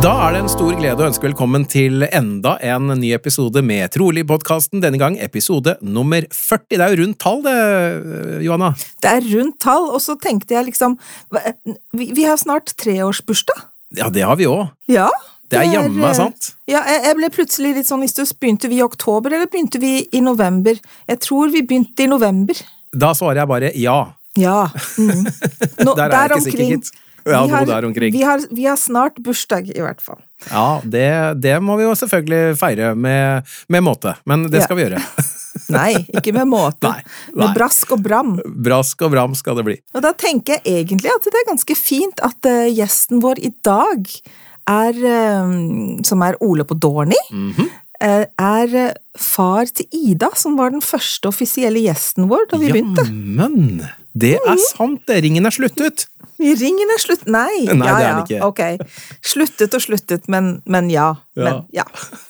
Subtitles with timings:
[0.00, 3.90] Da er det en stor glede å ønske velkommen til enda en ny episode med
[3.92, 4.80] Trolig-podkasten.
[4.80, 6.62] Denne gang episode nummer 40.
[6.70, 7.56] Det er jo rundt tall, det,
[8.46, 8.70] Johanna?
[9.04, 10.94] Det er rundt tall, og så tenkte jeg liksom
[11.92, 13.60] Vi, har snart treårsbursdag.
[14.00, 14.70] Ja, det har vi òg.
[14.88, 15.10] Ja.
[15.52, 16.54] Det er jammen meg sant.
[16.70, 20.24] Ja, jeg, ble plutselig litt sånn Istus, begynte vi i oktober, eller begynte vi i
[20.24, 20.80] november?
[21.12, 22.56] Jeg tror vi begynte i november.
[22.96, 24.00] Da svarer jeg bare ja.
[24.40, 24.64] Ja.
[25.00, 25.28] Mm.
[25.84, 26.92] Nå, Der er jeg ikke sikker, gitt.
[27.32, 30.20] Ja, vi, har, vi, har, vi har snart bursdag, i hvert fall.
[30.50, 31.06] Ja, det,
[31.44, 34.66] det må vi jo selvfølgelig feire med, med måte, men det Ja.
[34.68, 35.02] skal vi gjøre.
[35.74, 36.86] Nei, ikke med måte.
[36.86, 37.02] Nei,
[37.34, 37.40] nei.
[37.42, 38.36] Med brask og bram.
[38.64, 39.76] Brask og bram skal det bli.
[39.98, 43.50] Og da tenker jeg egentlig at det er ganske fint at uh, gjesten vår i
[43.66, 44.06] dag
[44.70, 45.54] er uh,
[46.06, 47.18] Som er Ole på Dorni.
[47.34, 47.66] Mhm.
[48.00, 53.04] eh, er far til Ida, som var den første offisielle gjesten vår da vi begynte.
[53.10, 53.82] Jammen!
[54.14, 55.20] Det er sant, det.
[55.26, 56.06] Ringen er sluttet.
[56.40, 57.26] Ringen er slutt...
[57.30, 57.66] Nei!
[57.68, 58.48] Nei, ja, det er den ikke.
[58.48, 59.20] Ok.
[59.26, 61.10] Sluttet og sluttet, men, men ja.
[61.36, 61.44] Ja.
[61.44, 61.84] Men, ja.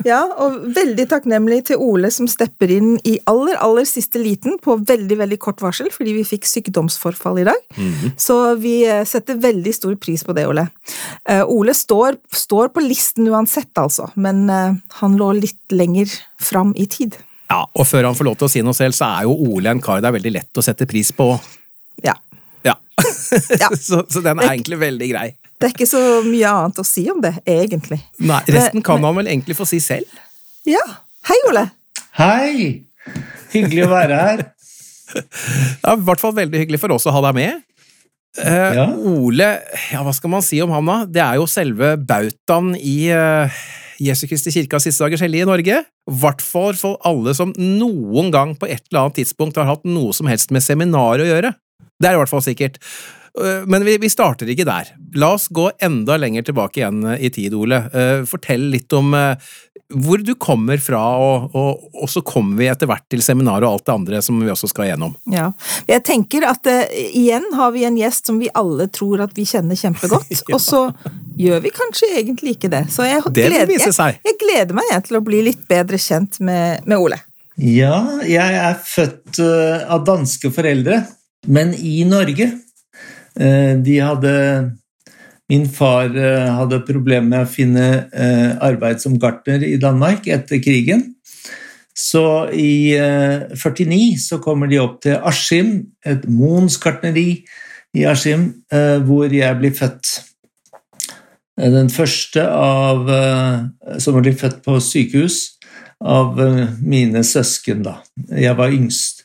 [0.06, 0.18] ja.
[0.42, 5.20] Og veldig takknemlig til Ole som stepper inn i aller, aller siste liten på veldig,
[5.22, 7.64] veldig kort varsel, fordi vi fikk sykdomsforfall i dag.
[7.78, 8.14] Mhm.
[8.20, 10.66] Så vi eh, setter veldig stor pris på det, Ole.
[11.28, 16.10] Uh, Ole står, står på listen uansett, altså, men uh, han lå litt lenger
[16.40, 17.18] fram i tid.
[17.50, 19.72] Ja, Og før han får lov til å si noe selv, så er jo Ole
[19.72, 21.32] en kar det er veldig lett å sette pris på.
[23.60, 23.68] Ja.
[23.88, 25.26] Så, så den er egentlig veldig grei.
[25.60, 27.98] Det er ikke så mye annet å si om det, egentlig.
[28.24, 30.08] Nei, Resten kan han vel egentlig få si selv.
[30.68, 30.80] Ja.
[31.28, 31.66] Hei, Ole.
[32.16, 32.54] Hei!
[33.52, 34.44] Hyggelig å være her.
[35.10, 37.60] Det er i hvert fall veldig hyggelig for oss å ha deg med.
[38.38, 38.86] Eh, Ja.
[38.94, 39.50] Ole,
[39.90, 40.98] ja, hva skal man si om han da?
[41.18, 43.60] Det er jo selve bautaen i eh,
[44.00, 45.80] Jesu Kristi kirke av siste dagers hellige i Norge.
[45.84, 49.84] I hvert fall for alle som noen gang på et eller annet tidspunkt har hatt
[49.88, 51.52] noe som helst med seminaret å gjøre.
[52.00, 52.78] Det er i hvert fall sikkert.
[53.38, 54.94] Eh, Men vi, vi starter ikke der.
[55.20, 57.84] La oss gå enda lenger tilbake igjen eh, i tid, Ole.
[57.92, 59.12] Eh, Fortell litt om
[59.90, 63.72] hvor du kommer fra, og, og, og så kommer vi etter hvert til seminar og
[63.72, 65.16] alt det andre som vi også skal gjennom.
[65.34, 65.48] Ja.
[65.90, 69.42] Jeg tenker at uh, igjen har vi en gjest som vi alle tror at vi
[69.50, 70.54] kjenner kjempegodt, Ja.
[70.54, 70.84] og så
[71.42, 72.84] gjør vi kanskje egentlig ikke det.
[72.94, 74.20] Så jeg, Det gleder, vise jeg, seg.
[74.30, 77.18] jeg gleder meg jeg, til å bli litt bedre kjent med, med Ole.
[77.58, 77.96] Ja,
[78.30, 81.02] jeg er født uh, av danske foreldre,
[81.46, 82.50] men i Norge.
[83.40, 84.34] Eh, de hadde
[85.50, 90.62] Min far eh, hadde problemer med å finne eh, arbeid som gartner i Danmark etter
[90.62, 91.08] krigen.
[91.96, 92.22] Så
[92.54, 95.72] i eh, 49 så kommer de opp til Askim,
[96.06, 97.42] et Moens gartneri
[97.98, 98.52] i Askim,
[99.02, 100.12] hvor jeg blir født.
[101.58, 103.10] Den første av,
[103.98, 105.40] som blir født på sykehus
[105.98, 106.38] av
[106.78, 107.96] mine søsken, da.
[108.30, 109.19] Jeg var yngst.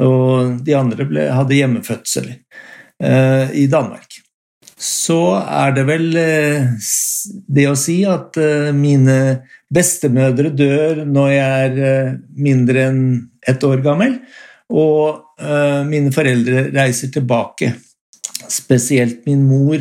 [0.00, 4.20] Og de andre ble, hadde hjemmefødsel eh, i Danmark.
[4.82, 6.64] Så er det vel eh,
[7.46, 9.42] det å si at eh, mine
[9.72, 14.18] bestemødre dør når jeg er eh, mindre enn ett år gammel,
[14.72, 17.72] og eh, mine foreldre reiser tilbake.
[18.50, 19.78] Spesielt min mor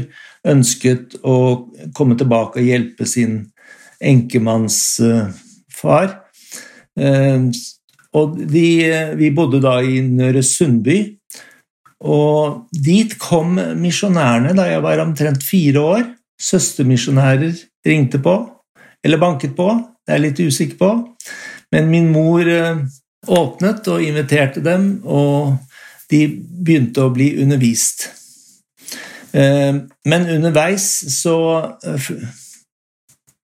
[0.48, 1.68] ønsket å
[1.98, 3.52] komme tilbake og hjelpe sin
[4.02, 6.18] enkemannsfar.
[8.18, 8.68] Og de,
[9.16, 11.00] vi bodde da i Nøre Sundby.
[12.02, 16.08] Og dit kom misjonærene da jeg var omtrent fire år.
[16.42, 17.54] Søstermisjonærer
[17.86, 18.34] ringte på,
[19.06, 19.68] eller banket på,
[20.02, 20.90] det er jeg litt usikker på.
[21.72, 22.81] Men min mor eh,
[23.30, 25.60] åpnet og inviterte dem, og
[26.10, 28.10] de begynte å bli undervist.
[29.38, 29.78] Eh,
[30.10, 30.88] Men underveis
[31.22, 31.38] så
[31.86, 32.10] eh,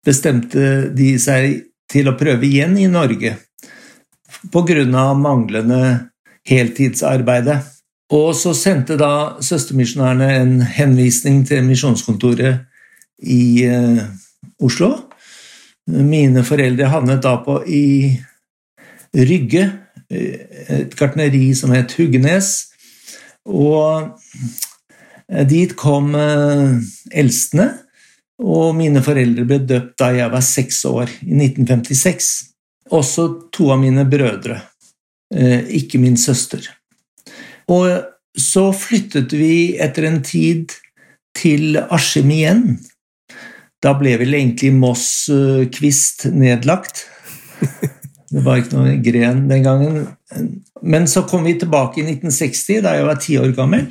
[0.05, 3.37] bestemte de seg til å prøve igjen i Norge
[4.51, 5.13] pga.
[5.13, 6.09] manglende
[6.47, 7.59] heltidsarbeidet.
[8.11, 12.63] Og så sendte da søstermisjonærene en henvisning til misjonskontoret
[13.19, 14.05] i eh,
[14.63, 14.93] Oslo.
[15.87, 18.15] Mine foreldre havnet da på i
[19.15, 19.65] Rygge,
[20.09, 22.67] et gartneri som het Huggenes.
[23.47, 24.15] Og
[25.47, 27.69] dit kom eldstene,
[28.43, 32.56] og mine foreldre ble døpt da jeg var seks år, i 1956.
[32.93, 34.61] Også to av mine brødre,
[35.75, 36.63] ikke min søster.
[37.67, 37.89] Og
[38.37, 40.71] så flyttet vi etter en tid
[41.35, 42.77] til Askim igjen.
[43.83, 45.27] Da ble vel egentlig Moss
[45.75, 47.05] Kvist nedlagt.
[48.31, 50.01] Det var ikke noe gren den gangen.
[50.83, 53.87] Men så kom vi tilbake i 1960, da jeg var ti år gammel.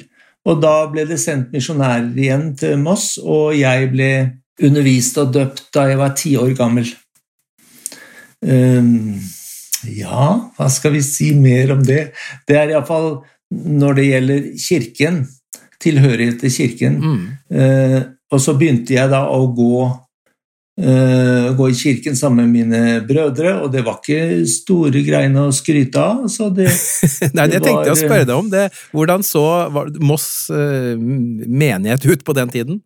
[0.47, 4.11] Og da ble det sendt misjonærer igjen til Moss, og jeg ble
[4.63, 6.91] undervist og døpt da jeg var ti år gammel.
[8.45, 9.17] Um,
[9.87, 12.11] ja, hva skal vi si mer om det?
[12.49, 15.21] Det er iallfall når det gjelder kirken,
[15.83, 16.99] tilhørighet til kirken.
[16.99, 17.21] Mm.
[17.55, 18.01] Eh,
[18.33, 19.87] og så begynte jeg da å gå,
[20.77, 26.03] gå, i kirken sammen med mine brødre, og det var ikke store greiene å skryte
[26.03, 26.27] av.
[26.53, 26.67] Det,
[27.37, 28.51] Nei, det, det tenkte jeg å spørre deg om.
[28.53, 29.45] Det, hvordan så
[30.05, 32.81] Moss eh, menighet ut på den tiden?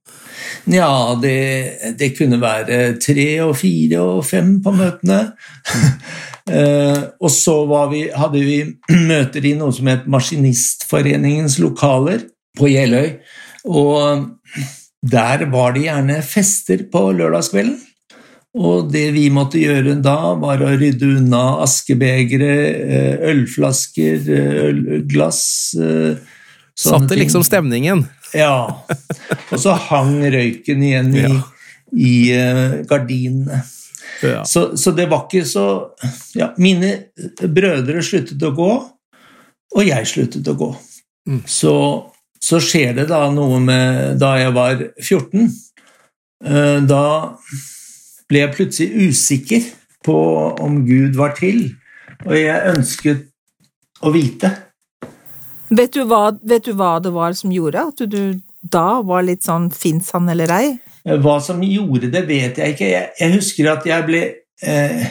[0.70, 5.22] Ja, det, det, kunne være tre og fire og fem på møtene.
[6.50, 7.52] Eh, og så
[7.92, 8.56] vi, hadde vi
[9.12, 12.24] møter i noe som het Maskinistforeningens lokaler
[12.58, 13.20] på Jeløy.
[13.70, 14.24] Og
[15.02, 17.78] der var det gjerne fester på lørdagskvelden.
[18.60, 25.42] Og det vi måtte gjøre da, var å rydde unna askebegre, eh, ølflasker, eh, ølglass
[26.80, 28.06] Satte liksom stemningen?
[28.32, 28.84] Ja.
[29.52, 31.42] Og så hang røyken igjen i, ja.
[31.92, 32.14] i
[32.88, 33.60] gardinene.
[34.22, 34.44] Ja.
[34.44, 35.66] Så, så, det var ikke så
[36.36, 36.92] ja, Mine
[37.40, 38.70] brødre sluttet å gå,
[39.70, 40.70] og jeg sluttet å gå.
[41.28, 41.42] Mm.
[41.48, 41.74] Så,
[42.40, 45.50] så, skjer det da noe med Da jeg var 14,
[46.44, 47.04] eh, da
[48.30, 49.68] ble jeg plutselig usikker
[50.06, 50.16] på
[50.62, 51.66] om Gud var til,
[52.24, 53.26] og jeg ønsket
[54.00, 54.52] å vite.
[55.70, 59.26] Vet du hva, vet du hva det var som gjorde at du, du da var
[59.26, 60.70] litt sånn fins han eller ei?
[61.04, 62.88] Hva som gjorde det, vet jeg ikke.
[62.90, 64.22] Jeg, jeg husker at jeg ble
[64.62, 65.04] eh,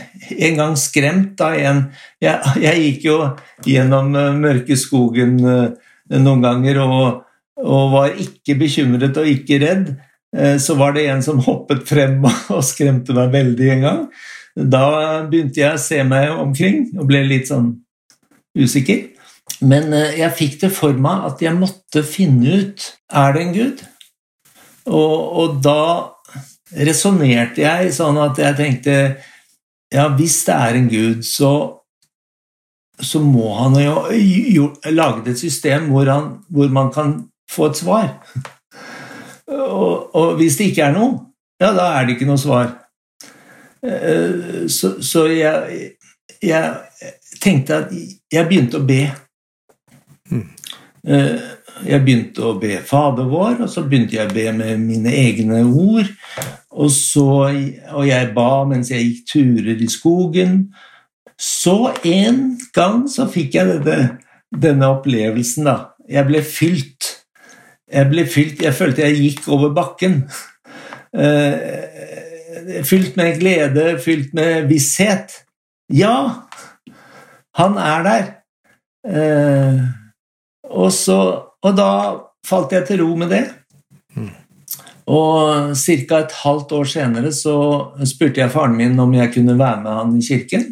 [0.48, 1.84] en gang skremt av en
[2.22, 3.18] jeg, jeg, gikk jo
[3.66, 5.72] gjennom uh, mørke skogen uh,
[6.10, 7.22] noen ganger og,
[7.62, 9.94] og, var ikke bekymret og ikke redd.
[10.36, 12.26] Uh, så var det en som hoppet frem
[12.56, 14.02] og skremte meg veldig en gang.
[14.60, 14.84] Da
[15.30, 17.72] begynte jeg å se meg omkring og ble litt sånn
[18.58, 19.08] usikker.
[19.66, 23.82] Men jeg fikk det for meg at jeg måtte finne ut er det en gud.
[24.90, 25.82] Og, og da
[26.78, 28.96] resonnerte jeg sånn at jeg tenkte
[29.90, 31.52] ja, hvis det er en gud, så,
[33.02, 33.78] så må han
[34.52, 37.16] jo lage et system hvor, han, hvor, man kan
[37.52, 38.10] få et svar.
[39.48, 41.16] Og, og, hvis det ikke er noe,
[41.62, 42.74] ja, da er det ikke noe svar.
[43.84, 45.90] Eh, så, så jeg,
[46.44, 46.76] jeg,
[47.42, 47.96] tenkte at
[48.32, 49.02] jeg begynte å be.
[50.30, 50.46] Mm.
[51.80, 55.64] Jeg begynte å be Fader vår, og så begynte jeg å be med mine egne
[55.64, 56.10] ord.
[56.70, 57.28] Og, så,
[57.96, 60.60] og jeg ba mens jeg gikk turer i skogen.
[61.40, 62.42] Så en
[62.76, 63.98] gang så fikk jeg dette,
[64.52, 65.78] denne opplevelsen, da.
[66.10, 67.14] Jeg ble fylt.
[67.90, 70.24] Jeg ble fylt, jeg følte jeg gikk over bakken.
[71.10, 75.40] Eh, fylt med glede, fylt med visshet.
[75.90, 76.46] Ja,
[77.58, 78.28] han er der.
[79.10, 79.80] Eh,
[80.70, 81.22] og så
[81.60, 81.92] og da
[82.48, 83.46] falt jeg til ro med det.
[85.10, 86.20] Og ca.
[86.20, 87.56] et halvt år senere så
[88.06, 90.68] spurte jeg faren min om jeg kunne være med han i kirken.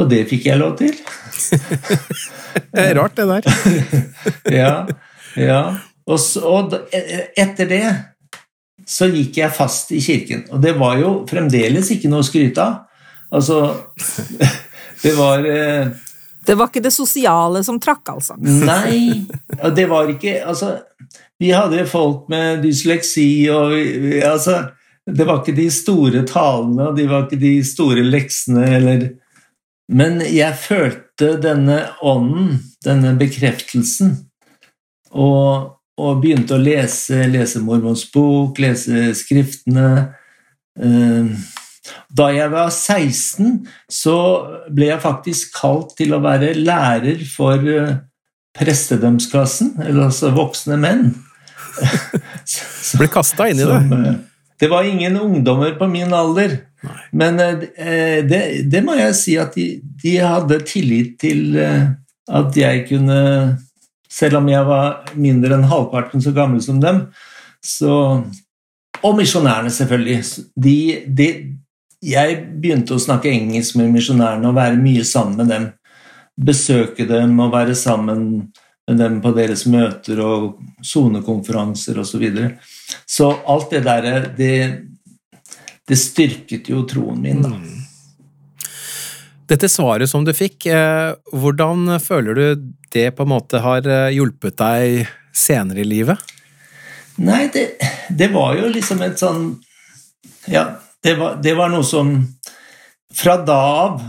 [0.00, 0.94] Og det fikk jeg lov til.
[2.74, 3.44] det er rart, det der.
[4.60, 4.72] ja.
[5.38, 5.60] ja.
[6.06, 7.84] Og, så, og, etter det
[8.84, 10.44] så gikk jeg fast i kirken.
[10.52, 12.82] Og det var jo fremdeles ikke noe å skryte av.
[13.34, 13.60] Altså
[15.04, 15.88] Det var eh,
[16.44, 18.34] det var ikke det sosiale som trakk, altså?
[18.36, 19.24] Nei,
[19.76, 20.74] det var ikke Altså,
[21.40, 23.72] vi hadde folk med dysleksi og
[24.28, 24.58] Altså,
[25.08, 29.06] det var ikke de store talene, og det var ikke de store leksene eller
[29.92, 34.16] Men jeg følte denne ånden, denne bekreftelsen,
[35.14, 39.90] og, og begynte å lese, lese mormons bok, lese skriftene.
[40.80, 41.30] Uh,
[42.16, 43.60] da jeg var 16,
[43.92, 44.16] så
[44.72, 47.98] ble jeg faktisk kalt til å være lærer for eh,
[48.56, 51.10] prestedømsklassen, eller altså voksne menn.
[53.00, 53.80] Ble kasta inn i det?
[53.98, 54.16] Eh,
[54.64, 56.56] det var ingen ungdommer på min alder.
[56.84, 57.02] Nei.
[57.12, 58.40] Men eh, det,
[58.72, 59.68] det, må jeg si at de,
[60.02, 63.20] de, hadde tillit til at jeg kunne
[64.14, 67.00] Selv om jeg var mindre enn halvparten så gammel som dem,
[67.58, 68.22] så
[69.02, 70.20] Og misjonærene, selvfølgelig.
[70.54, 70.76] De,
[71.18, 71.26] de,
[72.04, 75.66] jeg begynte å snakke engelsk med misjonærene og være mye sammen med dem.
[76.40, 78.24] Besøke dem og være sammen
[78.88, 82.10] med dem på deres møter og sonekonferanser osv.
[82.10, 82.50] Så, videre.
[83.06, 84.54] Så alt det derre, det,
[85.88, 87.54] det styrket jo troen min, da.
[89.48, 94.14] Dette svaret som du fikk, eh, hvordan føler du det på en måte har eh,
[94.16, 96.32] hjulpet deg senere i livet?
[97.20, 97.66] Nei, det,
[98.08, 99.44] det var jo liksom et sånn
[100.50, 100.64] Ja,
[101.04, 102.16] det var, det var, noe som
[103.14, 104.00] Fra da av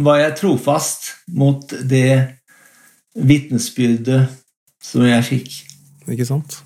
[0.00, 2.40] var jeg trofast mot det
[3.14, 4.30] vitnesbyrdet
[4.80, 5.56] som jeg fikk.
[6.08, 6.56] Ikke sant?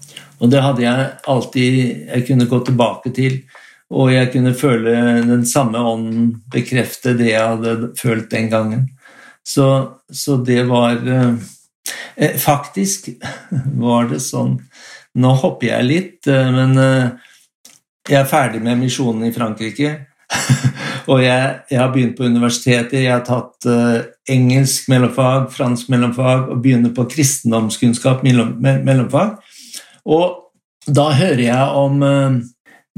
[0.43, 1.77] Og det hadde jeg alltid
[2.09, 3.43] Jeg kunne gå tilbake til.
[3.95, 4.95] Og jeg kunne føle
[5.29, 8.89] den samme ånden bekrefte det jeg hadde følt den gangen.
[9.45, 9.67] Så,
[10.11, 11.35] så det var eh,
[12.17, 13.11] eh Faktisk
[13.85, 14.57] var det sånn
[15.15, 17.11] Nå hopper jeg litt, eh, men eh,
[18.09, 19.93] jeg er ferdig med misjonen i Frankrike.
[21.11, 23.05] og jeg, jeg, har begynt på universitetet.
[23.05, 29.37] Jeg har tatt eh, engelsk mellomfag, fransk mellomfag og begynner på kristendomskunnskap mellomfag.
[30.05, 32.41] Og da hører jeg om eh,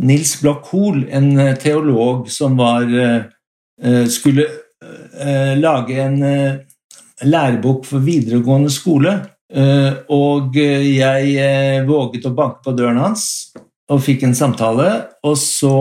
[0.06, 2.88] Nils Bloch Hoel, en eh, teolog som var,
[4.08, 4.46] skulle
[5.60, 6.14] lage en
[7.28, 9.10] lærebok for videregående skole.
[10.08, 13.26] Og jeg våget å banke på døren hans
[13.92, 14.88] og fikk en samtale.
[15.28, 15.76] Og så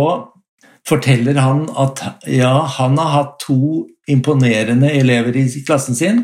[0.87, 6.21] forteller han at ja, han har hatt to imponerende elever i klassen sin.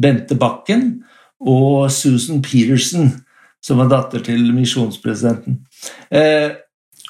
[0.00, 1.02] Bente Bakken
[1.44, 3.10] og Susan Peterson,
[3.64, 5.62] som var datter til misjonspresidenten.
[6.12, 6.52] Eh,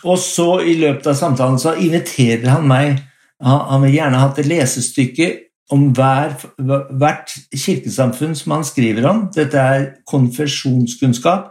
[0.04, 3.02] og så i løpet av samtalen så inviterer han meg
[3.44, 5.26] Han vil gjerne hatt et lesestykke
[5.74, 9.24] om hver, hvert kirkesamfunn som han skriver om.
[9.34, 11.50] Dette er konfesjonskunnskap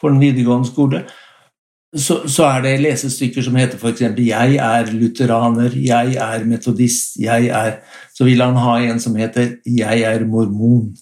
[0.00, 1.04] på den videregående skole
[1.96, 7.48] så, så, er det lesestykker som heter f.eks.: Jeg er lutheraner, jeg er metodist, jeg
[7.48, 7.78] er
[8.14, 10.96] Så vil han ha en som heter Jeg er mormon.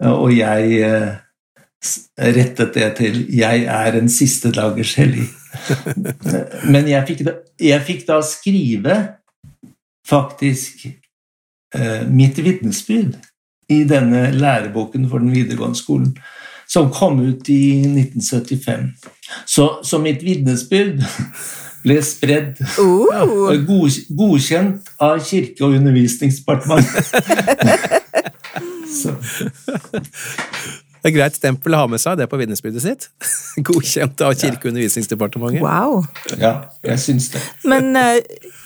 [0.00, 1.14] Og jeg eh,
[2.16, 5.28] rettet det til Jeg er en siste dagers hellig.
[6.72, 8.96] Men jeg fikk, da, jeg fikk da skrive
[10.08, 13.16] faktisk eh, mitt vitnesbyrd
[13.72, 16.16] i denne læreboken for den videregående skolen
[16.68, 18.88] som kom ut i 1975.
[19.46, 21.02] Så, så mitt vitnesbyrd
[21.84, 22.60] ble spredd.
[22.80, 23.52] Uh.
[23.66, 27.04] God, godkjent av Kirke- og undervisningsdepartementet.
[31.04, 33.02] Det er greit stempel å ha med seg det på vitnesbyrdet sitt.
[33.68, 35.60] Godkjent av Kirke- og undervisningsdepartementet.
[35.60, 36.06] Wow.
[36.40, 37.42] Ja, jeg syns det.
[37.68, 38.16] Men uh,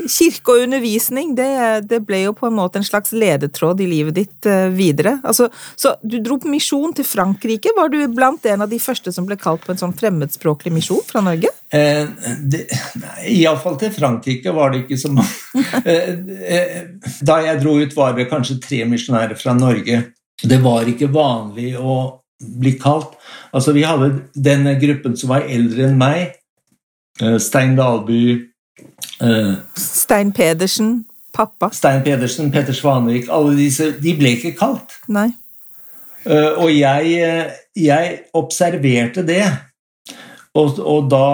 [0.07, 1.49] kirke og undervisning, det,
[1.91, 5.17] det, ble jo på en måte en slags ledetråd i livet ditt uh, videre.
[5.27, 7.75] Altså, så du dro på misjon til Frankrike.
[7.75, 11.03] Var du blant en av de første som ble kalt på en sånn fremmedspråklig misjon
[11.11, 11.51] fra Norge?
[11.75, 12.07] Eh,
[13.35, 15.35] Iallfall til Frankrike var det ikke så mange.
[15.89, 16.87] Eh,
[17.25, 20.01] da jeg dro ut, var det kanskje tre misjonærer fra Norge.
[20.39, 21.99] Det var ikke vanlig å
[22.39, 23.17] bli kalt.
[23.53, 26.39] Altså, vi hadde den gruppen som var eldre enn meg.
[27.21, 28.23] Eh, Stein Dalby
[29.23, 31.05] uh, Stein Pedersen,
[31.35, 31.71] pappa.
[31.75, 34.95] Stein Pedersen, Petter Svanvik Alle disse de ble ikke kalt.
[35.11, 35.31] Nei.
[36.27, 37.19] Uh, og jeg,
[37.79, 39.43] jeg, observerte det.
[40.55, 41.27] Og, og, da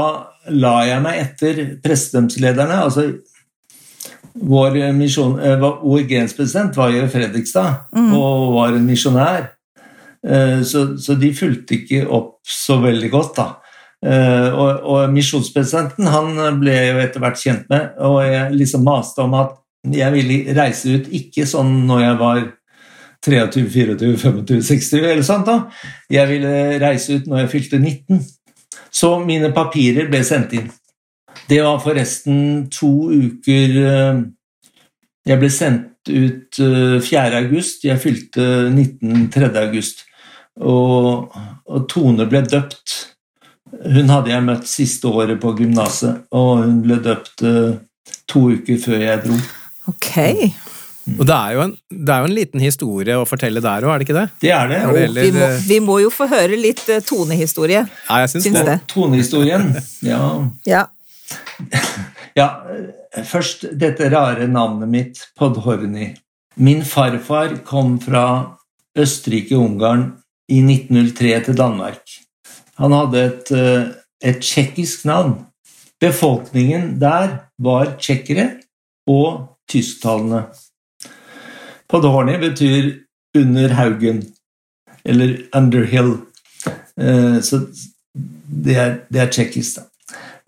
[0.52, 2.82] la jeg meg etter prestedømslederne.
[2.84, 3.12] altså
[4.34, 8.10] vår, misjon, vår grenspresident var jo i Fredrikstad mm.
[8.18, 9.46] og var en misjonær.
[10.24, 13.48] Eh, så, så, de fulgte ikke opp så veldig godt, da.
[14.04, 19.24] Eh, og, og misjonspresidenten han ble jo etter hvert kjent med, og jeg liksom maste
[19.24, 19.58] om at
[19.92, 22.44] jeg ville reise ut ikke sånn når jeg var
[23.24, 25.48] 23, 24, 25, 60 eller sånt.
[25.48, 25.58] da.
[26.12, 28.22] Jeg ville reise ut når jeg fylte 19.
[28.94, 30.70] Så mine papirer ble sendt inn.
[31.48, 34.22] Det var forresten to uker eh,
[35.24, 37.22] Jeg ble sendt ut 4.
[37.40, 37.84] august.
[37.84, 39.48] Jeg fylte 19 3.
[39.64, 40.04] august.
[40.60, 41.34] Og,
[41.66, 42.94] og, Tone ble døpt.
[43.84, 47.74] Hun hadde jeg møtt siste året på gymnaset, og hun ble døpt uh,
[48.30, 49.40] to uker før jeg dro.
[49.90, 50.12] Ok.
[51.04, 51.18] Mm.
[51.18, 54.00] Og det er, en, det er, jo en, liten historie å fortelle der òg, er
[54.00, 54.28] det ikke det?
[54.40, 54.78] Det er det.
[54.80, 57.82] det gjelder, vi, må, eh, vi, må, jo få høre litt uh, tonehistorie.
[57.84, 58.64] Ja, jeg syns, syns det.
[58.70, 58.78] det.
[58.94, 59.68] Tonehistorien,
[60.06, 60.22] ja.
[60.70, 60.86] ja.
[62.40, 62.48] ja.
[63.28, 66.14] Først dette rare navnet mitt, Podhorny.
[66.62, 68.24] Min farfar kom fra
[68.98, 70.12] Østerrike-Ungarn
[70.48, 72.02] i 1903 til Danmark.
[72.78, 73.86] Han hadde et, eh,
[74.30, 75.46] et tsjekkisk navn.
[76.00, 78.50] Befolkningen der var tsjekkere
[79.06, 80.44] og tysktalende.
[81.88, 83.00] Podhorny betyr
[83.34, 84.34] 'under haugen'
[85.04, 86.20] eller 'underhill'.
[87.00, 87.66] Eh, så
[88.64, 89.82] det er, det er tsjekkisk, da.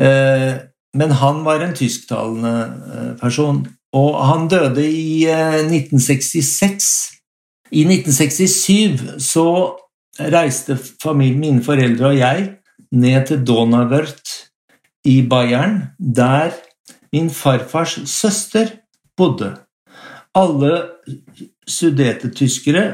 [0.04, 0.58] Eh,
[0.94, 3.66] men han var en tysktalende person.
[3.92, 7.12] Og han døde i eh, 1966.
[7.72, 9.46] I 1967 så
[10.20, 12.46] reiste familien, mine foreldre og jeg
[12.92, 14.36] ned til Donauwörth
[15.06, 16.54] i Bayern, der
[17.12, 18.72] min farfars søster
[19.16, 19.54] bodde.
[20.34, 20.72] Alle
[21.66, 22.86] sudetetyskere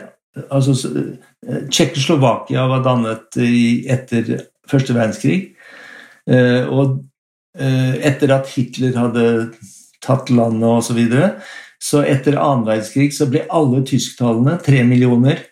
[0.50, 5.38] altså eh, Tsjekkoslovakia var dannet i, etter første verdenskrig.
[6.31, 7.02] Eh, og
[7.59, 9.26] eh, etter at Hitler hadde
[10.02, 10.88] tatt landet osv.
[10.88, 11.31] Så, videre,
[11.83, 15.45] så etter annen verdenskrig så ble alle tysktalende, tre millioner,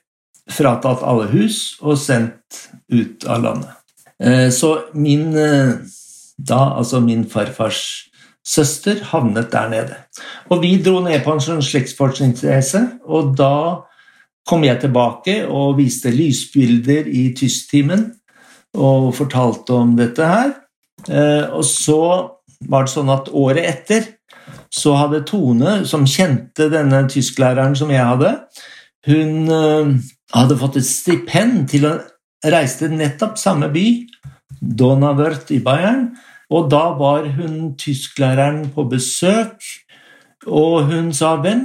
[0.50, 3.76] fratatt alle hus og sendt ut av landet.
[4.52, 5.30] Så min
[6.40, 8.11] da, altså min farfars
[8.47, 9.97] søster, havnet der nede.
[10.50, 13.87] Og vi dro ned på en sånn slektsforskningsreise, og da
[14.49, 18.09] kom jeg tilbake og viste lysbilder i tysktimen
[18.80, 20.54] og fortalte om dette her.
[21.09, 22.00] Eh, og så
[22.71, 24.09] var det sånn at året etter
[24.73, 28.35] så hadde Tone, som kjente denne tysklæreren som jeg hadde,
[29.07, 29.92] hun eh,
[30.35, 31.95] hadde fått et stipend til å
[32.51, 33.87] reise til nettopp samme by,
[34.61, 36.11] Donauwörth i Bayern,
[36.51, 39.63] og da var hun tysklæreren på besøk,
[40.47, 41.63] og hun sa hvem,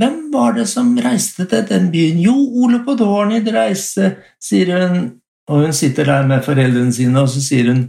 [0.00, 2.18] hvem var det som reiste til den byen?
[2.24, 4.98] Jo, Ole på Dårnid reiste, sier hun.
[5.46, 7.84] Og hun sitter der med foreldrene sine, og så sier hun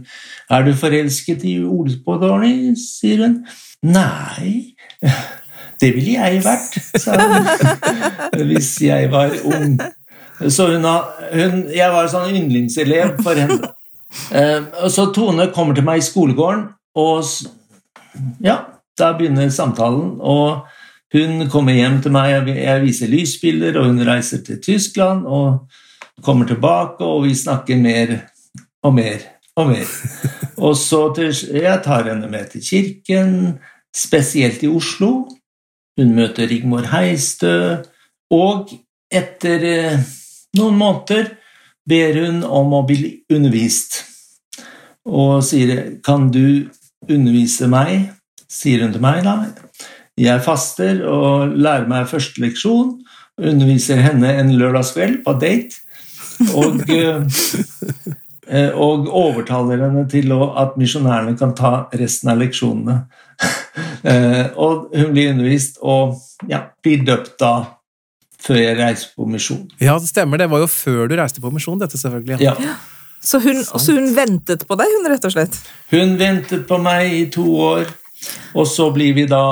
[0.50, 2.76] Er du forelsket i Ole på Dårnid?
[2.78, 3.40] sier hun.
[3.82, 4.76] Nei,
[5.80, 7.48] det ville jeg vært, sa hun.
[8.52, 9.78] Hvis jeg var ung.
[10.46, 10.86] Så hun,
[11.32, 13.72] hun, jeg var sånn yndlingselev for henne.
[14.32, 16.68] Eh, og så Tone kommer til meg i skolegården,
[16.98, 18.60] og ja,
[18.98, 20.16] da begynner samtalen.
[20.20, 20.64] Og
[21.14, 25.66] hun kommer hjem til meg, jeg viser lysbilder, og hun reiser til Tyskland og
[26.24, 28.14] kommer tilbake, og vi snakker mer
[28.82, 29.26] og mer
[29.58, 29.90] og mer.
[30.66, 33.58] Og så til, jeg tar henne med til kirken,
[33.94, 35.28] spesielt i Oslo.
[35.98, 37.82] Hun møter Rigmor Heistø,
[38.30, 38.70] og
[39.10, 40.00] etter eh,
[40.56, 41.34] noen måneder
[41.88, 44.04] ber hun om å bli undervist,
[45.04, 46.68] og sier 'Kan du
[47.08, 48.14] undervise meg?'
[48.48, 49.34] sier hun til meg da.
[50.18, 52.96] Jeg faster og lærer meg første leksjon,
[53.38, 55.78] underviser henne en lørdagskveld på date,
[56.54, 56.82] og,
[58.48, 63.02] eh, og overtaler henne til at misjonærene kan ta resten av leksjonene.
[64.06, 67.77] Eh, og hun blir undervist og ja, blir døpt da
[68.42, 69.64] før jeg reiste på misjon.
[69.82, 70.40] Ja, det stemmer.
[70.40, 72.40] Det var jo før du reiste på misjon, dette selvfølgelig.
[72.44, 72.54] Ja.
[73.20, 75.58] Så hun, så hun ventet på deg, hun rett og slett?
[75.90, 77.88] Hun ventet på meg i to år,
[78.54, 79.42] og så blir vi da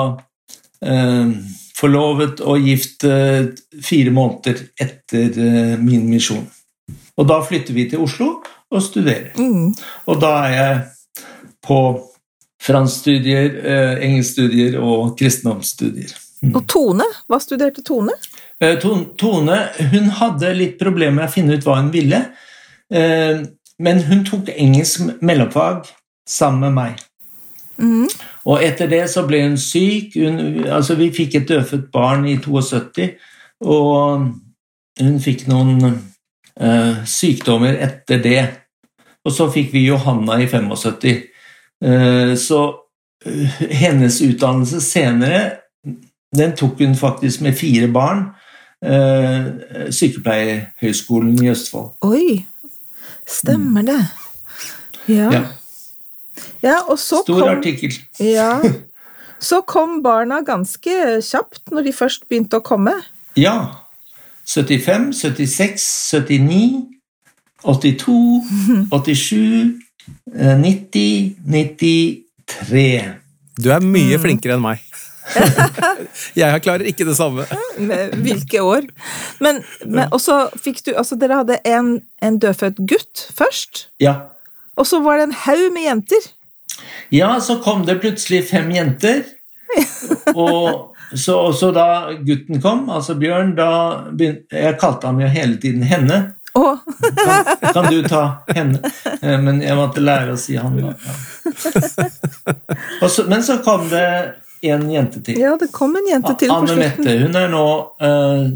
[0.87, 1.33] eh,
[1.77, 3.49] forlovet og gift eh,
[3.83, 6.45] fire måneder etter eh, min misjon.
[7.17, 8.37] Og da flytter vi til Oslo
[8.71, 9.33] og studerer.
[9.35, 9.73] Mm.
[10.07, 11.25] Og da er jeg
[11.67, 11.81] på
[12.63, 16.13] franskstudier, eh, engelskstudier og kristendomsstudier.
[16.41, 16.53] Mm.
[16.55, 17.05] Og Tone?
[17.27, 18.13] Hva studerte Tone?
[18.63, 19.57] Eh, Tone
[19.91, 22.23] hun hadde litt problemer med å finne ut hva hun ville,
[22.89, 23.43] eh,
[23.77, 25.85] men hun tok engelsk mellomfag
[26.27, 27.03] sammen med meg.
[27.77, 28.07] Mm.
[28.49, 30.15] Og etter det så ble hun syk.
[30.17, 33.11] Hun, altså vi fikk et dødfødt barn i 72,
[33.61, 34.31] og
[34.97, 38.41] hun fikk noen uh, sykdommer etter det.
[39.25, 41.21] Og så fikk vi Johanna i 75.
[41.85, 45.43] Uh, så uh, hennes utdannelse senere
[46.37, 48.25] den tok hun faktisk med fire barn.
[48.85, 51.87] Uh, Sykepleierhøgskolen i Østfold.
[52.05, 52.45] Oi,
[53.27, 53.99] stemmer det.
[55.09, 55.31] Ja.
[55.33, 55.41] Ja.
[56.63, 57.95] ja og så Stor kom, artikkel.
[58.19, 58.59] ja,
[59.49, 60.93] så kom barna ganske
[61.25, 62.93] kjapt når de først begynte å komme.
[63.37, 63.55] Ja.
[64.47, 66.85] 75, 76, 79,
[67.65, 68.13] 82,
[68.93, 69.81] 87,
[70.37, 72.85] eh, 90, 93.
[73.57, 74.21] Du er mye Mm.
[74.23, 74.79] flinkere enn meg.
[76.41, 77.45] jeg klarer ikke det samme.
[77.79, 78.87] Med hvilke år.
[79.43, 84.15] Men, men også fikk du Altså, dere hadde en, en dødfødt gutt først, Ja.
[84.77, 86.29] og så var det en haug med jenter.
[87.11, 89.23] ja, så kom det plutselig fem jenter.
[90.35, 93.67] Og så, og så da gutten kom, altså Bjørn, da
[94.15, 96.17] begynte Jeg kalte ham jo hele tiden henne.
[96.57, 96.79] Oh.
[97.15, 98.21] Kan, kan du ta
[98.55, 98.79] henne?
[99.21, 100.95] Eh, Men jeg måtte lære å si han, da.
[100.97, 102.07] Ja.
[103.03, 104.07] Og så, men så kom det
[104.61, 105.39] en jente til.
[105.39, 106.75] ja, det kom en jente til på Anne.
[106.79, 107.17] Mette.
[107.23, 107.65] Hun er nå
[108.01, 108.47] eh,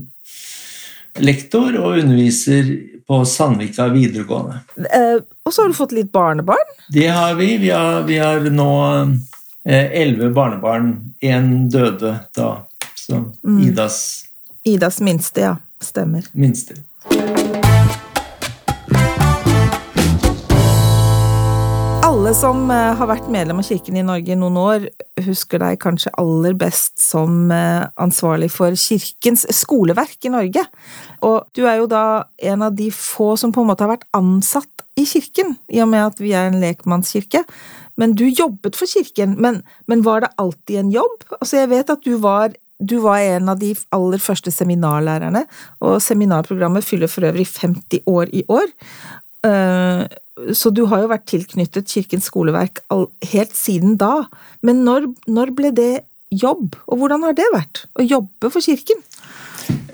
[1.22, 2.72] lektor og underviser
[3.08, 4.62] på Sandvika videregående.
[4.88, 6.70] Eh, og så har du fått litt barnebarn.
[6.94, 7.58] Det har vi.
[7.58, 8.70] Vi har, vi har nå
[9.66, 10.94] eh, elleve barnebarn.
[11.22, 12.52] Én døde da.
[12.96, 13.60] Så Mm.
[13.68, 13.98] Idas
[14.64, 15.56] Idas minste, ja.
[15.82, 16.24] Stemmer.
[16.32, 16.74] minste.
[22.32, 24.86] Alle som eh, har vært medlem av Kirken i Norge i noen år,
[25.26, 30.64] husker deg kanskje aller best som eh, ansvarlig for Kirkens skoleverk i Norge.
[31.28, 34.08] Og du er jo da en av de få som på en måte har vært
[34.16, 37.44] ansatt i Kirken, i og med at vi er en lekmannskirke.
[38.00, 39.36] Men du jobbet for Kirken.
[39.36, 39.60] Men,
[39.92, 41.28] men var det alltid en jobb?
[41.42, 45.44] Altså, jeg vet at du var du var en av de aller første seminarlærerne,
[45.86, 48.72] og seminarprogrammet fyller for øvrig 50 år i år.
[49.48, 50.06] Eh,
[50.54, 52.84] så du har jo vært tilknyttet Kirkens skoleverk
[53.34, 54.28] helt siden da.
[54.66, 55.92] Men når, når, ble det
[56.32, 59.02] jobb, og hvordan har det vært å jobbe for Kirken?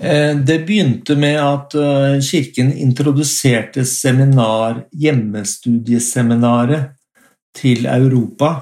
[0.00, 6.94] Eh, det begynte med at eh, Kirken introduserte seminar, hjemmestudieseminaret,
[7.58, 8.52] til Europa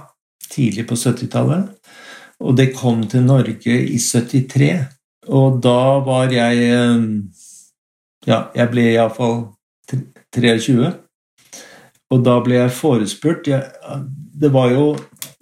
[0.49, 1.67] tidlig på 70-tallet.
[2.41, 4.71] Og det kom til Norge i 73.
[5.37, 6.71] Og da var jeg
[8.27, 9.43] Ja, jeg ble iallfall
[10.37, 10.93] 23.
[12.15, 13.65] Og da ble jeg forespurt jeg,
[14.37, 14.87] Det var jo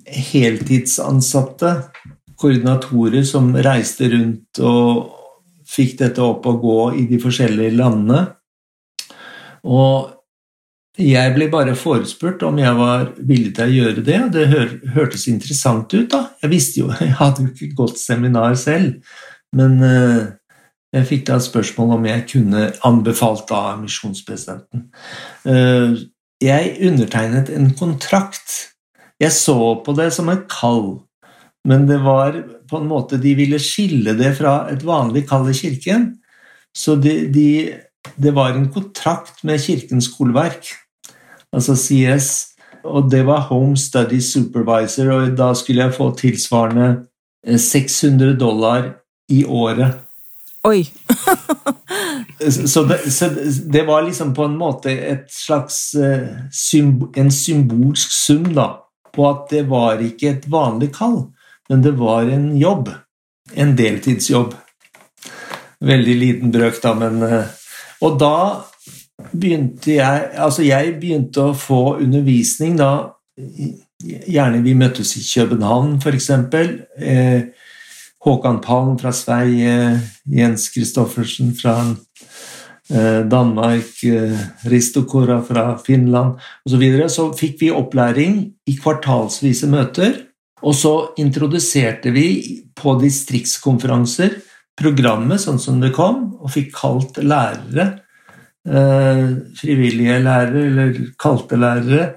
[0.05, 1.75] heltidsansatte
[2.39, 5.13] koordinatorer som reiste rundt og
[5.69, 8.27] fikk dette opp og gå i de forskjellige landene.
[9.65, 10.13] Og
[11.01, 14.69] jeg ble bare forespurt om jeg var villig til å gjøre det, og det hør,
[14.95, 16.07] hørtes interessant ut.
[16.13, 16.29] da.
[16.45, 19.01] Jeg visste jo, jeg hadde jo ikke gått seminar selv,
[19.55, 20.31] men uh,
[20.95, 24.89] jeg fikk da spørsmål om jeg kunne anbefalt da misjonspresidenten.
[25.47, 25.99] Uh,
[26.43, 28.75] jeg undertegnet en kontrakt.
[29.21, 31.01] Jeg så på det som et kall,
[31.65, 32.37] men det var
[32.69, 36.11] på en måte De ville skille det fra et vanlig kall i kirken.
[36.75, 37.49] Så de, de,
[38.17, 40.73] det var en kontrakt med Kirkens skoleverk,
[41.55, 42.31] altså CS,
[42.85, 47.07] og det var Home Study Supervisor, og da skulle jeg få tilsvarende
[47.47, 48.91] 600 dollar
[49.31, 50.04] i året.
[50.65, 50.87] Oi!
[52.67, 53.29] så, det, så,
[53.73, 56.29] det, var liksom på en måte et slags eh,
[57.17, 58.69] en symbolsk sum da,
[59.13, 61.27] på at det var ikke et vanlig kall,
[61.69, 62.89] men det var en jobb.
[63.53, 64.55] En deltidsjobb.
[65.85, 67.51] Veldig liten brøk, da, men eh,
[68.07, 68.37] Og da
[69.35, 72.89] begynte jeg Altså, jeg begynte å få undervisning da
[73.37, 76.31] Gjerne vi møttes i København, f.eks.
[76.31, 77.45] Eh,
[78.25, 81.75] Håkan Palm fra Sverige, Jens Kristoffersen fra
[82.91, 86.71] eh, Danmark, Ristokora Risto Kora fra Finland osv.
[86.71, 87.09] Så, videre.
[87.09, 90.23] så fikk vi opplæring i kvartalsvise møter.
[90.65, 92.27] Og så introduserte vi
[92.73, 94.39] på distriktskonferanser
[94.79, 98.01] programmet sånn som det kom, og fikk kalt lærere,
[98.65, 99.27] eh,
[99.61, 102.15] frivillige lærere eller kalte lærere,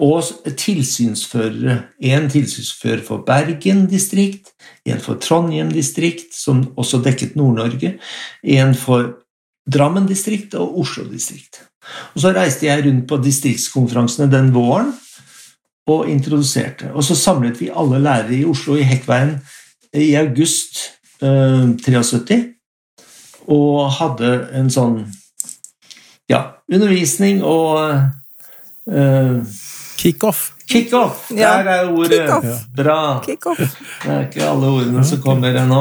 [0.00, 0.24] og
[0.56, 1.76] tilsynsførere.
[2.00, 4.54] En tilsynsfører for Bergen distrikt,
[4.90, 7.96] en for Trondheim distrikt, som også dekket Nord-Norge,
[8.42, 9.16] en for
[9.70, 11.60] Drammen distrikt og Oslo distrikt.
[12.14, 14.92] Og Så reiste jeg rundt på distriktskonferansene den våren
[15.90, 16.90] og introduserte.
[16.94, 19.36] Og så samlet vi alle lærere i Oslo i Hekkveien
[19.96, 20.80] i august
[21.22, 22.40] eh, 73
[23.50, 25.00] og hadde en sånn
[26.30, 27.80] ja, undervisning og
[28.86, 29.40] eh,
[29.98, 30.52] Kickoff.
[30.70, 31.28] Kickoff!
[31.34, 32.26] Der er ordet.
[32.26, 33.20] Kick Bra.
[33.24, 33.46] Kick
[34.04, 35.80] det er ikke alle ordene som kommer ennå.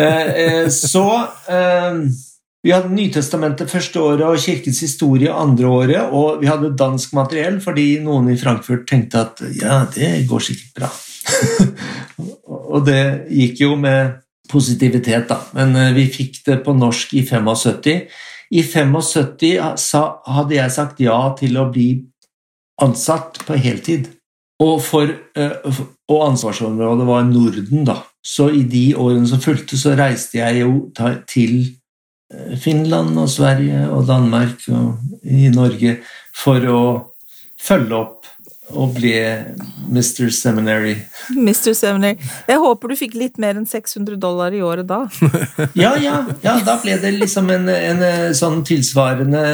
[0.00, 1.04] Eh, eh, så
[1.52, 1.98] eh,
[2.64, 7.58] Vi hadde Nytestamentet første året og Kirkens historie andre året, og vi hadde dansk materiell
[7.60, 10.88] fordi noen i Frankfurt tenkte at ja, det går sikkert bra.
[12.74, 15.42] og det gikk jo med positivitet, da.
[15.52, 18.08] Men vi fikk det på norsk i 75.
[18.56, 19.92] I 75
[20.32, 21.88] hadde jeg sagt ja til å bli
[22.82, 24.10] ansatt på heltid.
[24.62, 28.00] Og, for, eh, og ansvarsområdet var Norden, da.
[28.24, 30.90] Så i de årene som fulgte, så reiste jeg jo
[31.28, 31.56] til
[32.32, 35.98] eh, Finland og Sverige og Danmark og i Norge
[36.34, 36.84] for å
[37.60, 38.30] følge opp
[38.74, 39.12] og bli
[39.90, 40.30] Mr.
[40.32, 40.94] Seminary.
[41.34, 41.74] Mr.
[41.74, 42.16] Seminary.
[42.48, 45.02] Jeg håper du fikk litt mer enn 600 dollar i året da.
[45.82, 49.44] ja, ja, ja, da ble det liksom en, en eh, sånn tilsvarende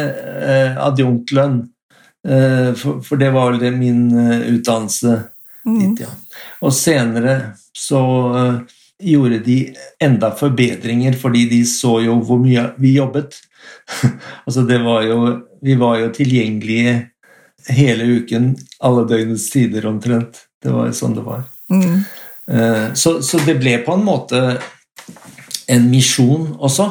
[0.84, 1.62] adjunklønn.
[2.28, 5.14] Eh, for, for, det var vel min eh, utdannelse
[5.64, 5.78] mm.
[5.78, 6.10] dit, ja.
[6.60, 7.36] Og senere
[7.76, 8.00] så
[8.34, 8.58] uh,
[9.00, 9.56] gjorde de
[10.04, 13.38] enda forbedringer, fordi de så jo hvor mye vi jobbet.
[14.44, 16.92] altså det var jo Vi var jo tilgjengelige
[17.68, 20.46] hele uken, alle døgnets tider omtrent.
[20.60, 21.42] Det var jo sånn det var.
[21.68, 21.98] Mm.
[22.96, 24.40] Så, så det ble på en måte
[25.68, 26.88] en misjon også.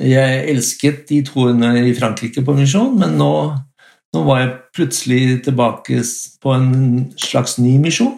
[0.00, 3.32] Jeg elsket de to årene i Frankrike på misjon, men nå
[4.14, 6.00] nå var jeg plutselig tilbake
[6.42, 6.70] på en
[7.20, 8.16] slags ny misjon.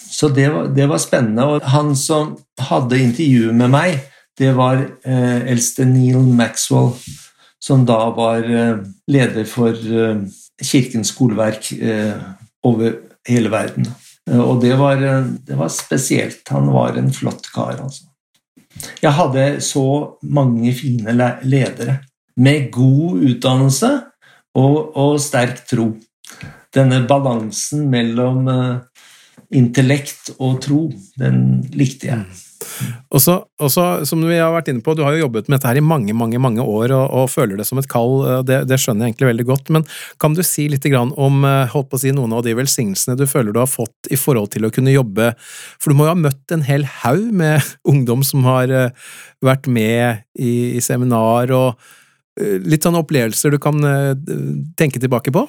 [0.00, 1.44] Så det var, det var spennende.
[1.44, 2.36] Og han som
[2.70, 3.98] hadde intervjuet med meg,
[4.38, 6.94] det var eh, eldste Neil Maxwell,
[7.60, 8.80] som da var eh,
[9.12, 10.24] leder for eh,
[10.62, 12.16] Kirkens skoleverk eh,
[12.64, 13.88] over hele verden.
[14.26, 16.40] Og det var, det var spesielt.
[16.50, 18.08] Han var en flott kar, altså.
[18.98, 19.84] Jeg hadde så
[20.22, 21.14] mange fine
[21.46, 22.00] ledere
[22.36, 23.90] med god utdannelse
[24.56, 25.90] og, og sterk tro.
[26.74, 29.06] Denne balansen mellom uh,
[29.54, 30.82] intellekt og tro,
[31.20, 32.42] den likte jeg.
[33.14, 35.78] Og så, som vi har vært inne på, du har jo jobbet med dette her
[35.80, 39.06] i mange mange, mange år og, og føler det som et kall, det, det, skjønner
[39.06, 39.72] jeg egentlig veldig godt.
[39.76, 39.86] Men
[40.22, 43.26] kan du si litt om eh, holdt på å si, noen av de velsignelsene du
[43.28, 45.32] føler du har fått i forhold til å kunne jobbe
[45.80, 49.12] For du må jo ha møtt en hel haug med ungdom som har eh,
[49.44, 51.94] vært med i, i seminar, og eh,
[52.36, 53.80] litt sånne opplevelser du kan
[54.76, 55.46] tenke tilbake på?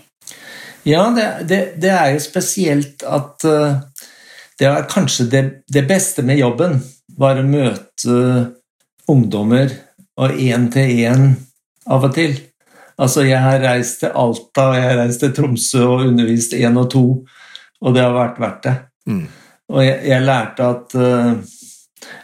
[0.88, 3.44] Ja, det, det, det er jo spesielt at
[4.58, 6.80] det er kanskje det, det beste med jobben
[7.20, 8.22] var å møte
[9.10, 9.74] ungdommer
[10.18, 11.28] og én til én
[11.88, 12.38] av og til.
[12.98, 16.80] Altså, jeg har reist til Alta og jeg har reist til Tromsø og undervist én
[16.82, 17.06] og to,
[17.82, 18.76] og det har vært verdt det.
[19.08, 19.26] Mm.
[19.68, 21.34] Og jeg, jeg, lærte at uh,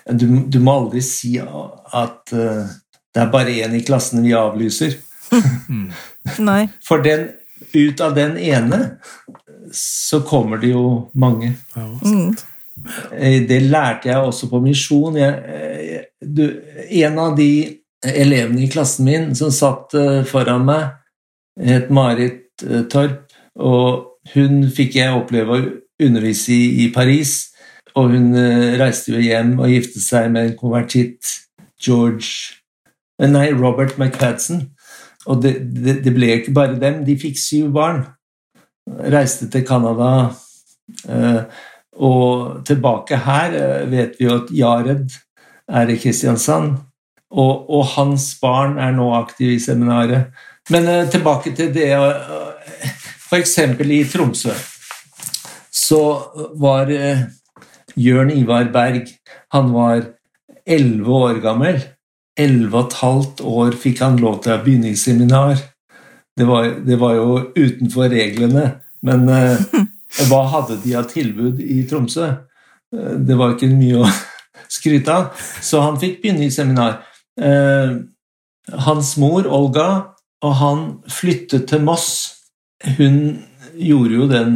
[0.09, 2.73] du, du, må aldri si at uh,
[3.13, 4.97] det er bare én i klassen vi avlyser.
[5.69, 5.91] Mm.
[6.49, 6.63] Nei.
[6.85, 7.29] For den,
[7.73, 8.79] ut av den ene
[9.73, 11.53] så kommer det jo mange.
[11.75, 12.33] Ja, mm.
[13.17, 15.17] Eh, det lærte jeg også på misjon.
[15.17, 16.45] Jeg, du,
[17.03, 17.49] en av de
[18.03, 20.89] elevene i klassen min som satt eh, foran meg,
[21.61, 23.29] het Marit eh, Torp.
[23.61, 25.63] Og hun fikk jeg oppleve å
[26.03, 27.53] undervise i, i Paris.
[27.93, 28.33] Og hun
[28.81, 31.29] reiste jo hjem og giftet seg med en konvertitt,
[31.77, 32.62] George
[33.29, 34.69] Nei, Robert McFadsen.
[35.25, 38.01] Og det, det, det ble ikke bare dem, de fikk syv barn.
[38.87, 40.09] Reiste til Canada.
[41.07, 41.43] Eh,
[42.03, 45.13] og tilbake her eh, vet vi jo at Jared
[45.71, 46.73] er i Kristiansand,
[47.31, 50.33] og, og, hans barn er nå aktive i seminaret.
[50.69, 51.87] Men tilbake til det
[53.23, 53.57] F.eks.
[53.81, 54.53] i Tromsø
[55.73, 56.01] så
[56.61, 56.91] var
[57.99, 59.09] Jørn Ivar Berg
[59.51, 60.05] Han var
[60.65, 61.81] elleve år gammel.
[62.39, 65.59] Elleve og et halvt år fikk han lov til å begynne i seminar.
[66.37, 68.69] Det var, det var jo utenfor reglene,
[69.05, 69.67] men eh,
[70.29, 72.27] Hva hadde de av tilbud i Tromsø?
[72.93, 74.09] Eh, det var ikke mye å
[74.77, 77.03] skryte av, så han fikk begynne i seminar.
[77.37, 77.93] Eh,
[78.87, 79.87] hans mor, Olga,
[80.43, 82.09] og han flyttet til Moss.
[82.97, 83.43] Hun
[83.79, 84.55] gjorde jo den,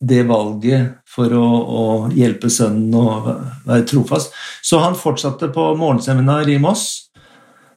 [0.00, 3.04] det valget for å, å, hjelpe sønnen å
[3.66, 4.34] være trofast.
[4.64, 7.10] Så han fortsatte på morgenseminar i Moss,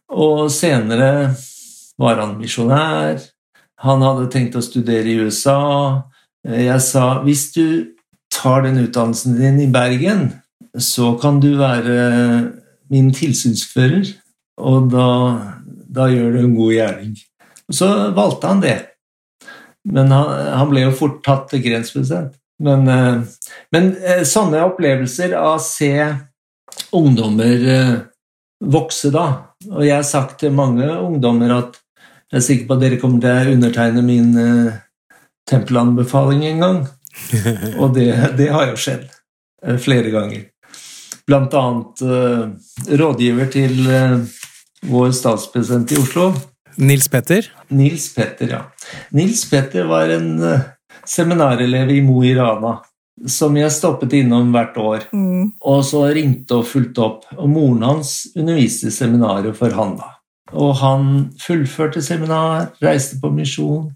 [0.07, 1.33] og senere
[1.99, 3.19] var han misjonær.
[3.83, 5.59] Han hadde tenkt å studere i USA.
[6.47, 7.67] Jeg sa hvis du
[8.33, 10.29] tar den utdannelsen din i Bergen,
[10.77, 11.97] så kan du være
[12.91, 14.13] min tilsynsfører,
[14.57, 15.07] og da,
[15.65, 17.17] da gjør du en god gjerning.
[17.73, 18.77] Så valgte han det.
[19.87, 22.35] Men han, han ble jo fort tatt til grensbestemt.
[22.63, 23.21] Men, eh,
[23.71, 25.93] men, eh, sånne opplevelser av å se
[26.93, 27.63] ungdommer
[28.61, 29.25] vokse da
[29.69, 31.77] Og jeg har sagt til mange ungdommer at
[32.31, 34.33] jeg er sikker på at dere kommer til å undertegne min
[35.47, 36.79] tempelanbefaling en gang.
[37.81, 39.05] Og det, det, har jo skjedd
[39.63, 40.43] eh, flere ganger.
[41.27, 42.03] Blant annet
[42.99, 43.79] rådgiver til
[44.87, 46.29] vår statspresident i Oslo.
[46.77, 47.47] Nils Petter?
[47.73, 48.61] Nils Petter, ja.
[49.17, 50.67] Nils Petter var en uh,
[51.07, 52.77] seminarelev i Mo i Rana
[53.25, 55.07] som jeg stoppet innom hvert år.
[55.15, 55.53] Mm.
[55.65, 57.25] Og så ringte og fulgte opp.
[57.37, 60.13] Og moren hans underviste seminaret for han, da.
[60.53, 61.07] Og han
[61.41, 63.91] fullførte seminar, reiste på misjon,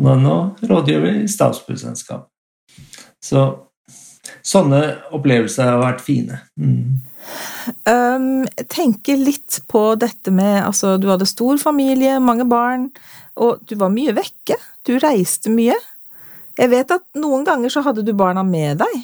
[0.00, 2.22] Og nå rådgiver i statspresidentskap.
[3.20, 3.42] Så
[4.40, 4.78] sånne
[5.12, 6.38] opplevelser har vært fine.
[6.56, 7.02] Mm.
[7.84, 12.88] Um, tenker litt på dette med Altså, du hadde stor familie, mange barn,
[13.40, 14.56] og du var mye vekke.
[14.88, 15.76] Du reiste mye.
[16.60, 18.96] Jeg vet at noen ganger så hadde du barna med deg,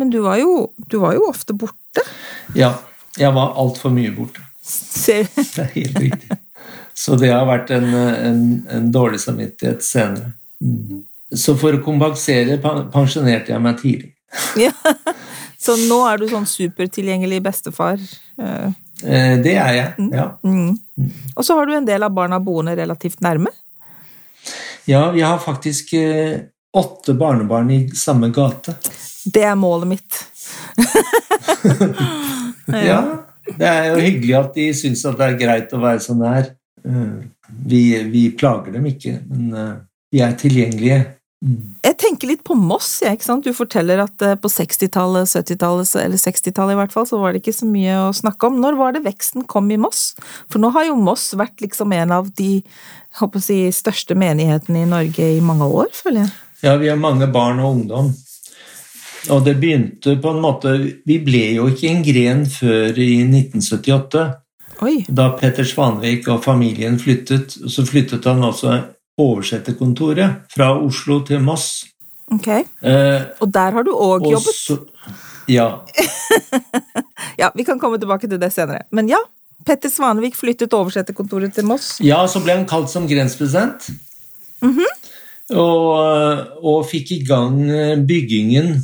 [0.00, 2.04] men du var jo, du var jo ofte borte.
[2.56, 2.74] Ja,
[3.20, 4.44] jeg var altfor mye borte.
[4.64, 6.38] Ser Det er helt riktig.
[6.94, 10.32] Så det har vært en, en, en dårlig samvittighet senere.
[10.62, 11.02] Mm.
[11.34, 14.12] Så for å kompensere pensjonerte jeg meg tidlig.
[14.60, 14.70] Ja.
[15.64, 18.00] Så nå er du sånn supertilgjengelig bestefar?
[18.40, 20.10] Eh, eh, det er jeg, mm.
[20.12, 20.26] ja.
[20.44, 20.74] Mm.
[21.00, 21.12] Mm.
[21.32, 23.52] Og så har du en del av barna boende relativt nærme?
[24.84, 26.42] Ja, vi har faktisk eh,
[26.76, 28.76] åtte barnebarn i samme gate.
[29.24, 30.20] Det er målet mitt.
[32.90, 33.00] ja.
[33.44, 36.50] Det er jo hyggelig at de syns at det er greit å være så nær.
[37.64, 39.52] Vi, vi plager dem ikke, men
[40.12, 41.00] vi er tilgjengelige.
[41.84, 43.02] Jeg tenker litt på Moss.
[43.04, 43.18] jeg.
[43.18, 43.44] ikke sant?
[43.44, 47.42] Du forteller at eh, på 60-tallet, 70-tallet, eller 60-tallet i hvert fall, så var det
[47.42, 48.56] ikke så mye å snakke om.
[48.62, 50.14] Når var det veksten kom i Moss?
[50.52, 52.62] For nå har jo Moss vært liksom en av de
[53.20, 56.32] håper si, største menighetene i Norge i mange år, føler jeg.
[56.64, 58.14] Ja, vi har mange barn og ungdom.
[59.34, 60.74] Og det begynte på en måte
[61.08, 64.24] Vi ble jo ikke en gren før i 1978,
[64.84, 64.96] Oi.
[65.08, 67.52] da Petter Svanvik og familien flyttet.
[67.52, 68.80] Så flyttet han også
[69.20, 71.84] oversetterkontoret fra Oslo til Moss.
[72.32, 72.48] Ok.
[72.48, 74.54] Eh, Og der har du òg jobbet?
[74.54, 74.78] så,
[75.48, 75.68] ja.
[77.38, 78.84] Ja, vi kan komme tilbake til det senere.
[78.94, 79.18] Men ja,
[79.66, 81.98] Petter Svanevik flyttet oversetterkontoret til Moss.
[82.00, 83.88] ja, så ble han kalt som grenspresident.
[85.50, 88.78] og, og fikk i gang eh, byggingen,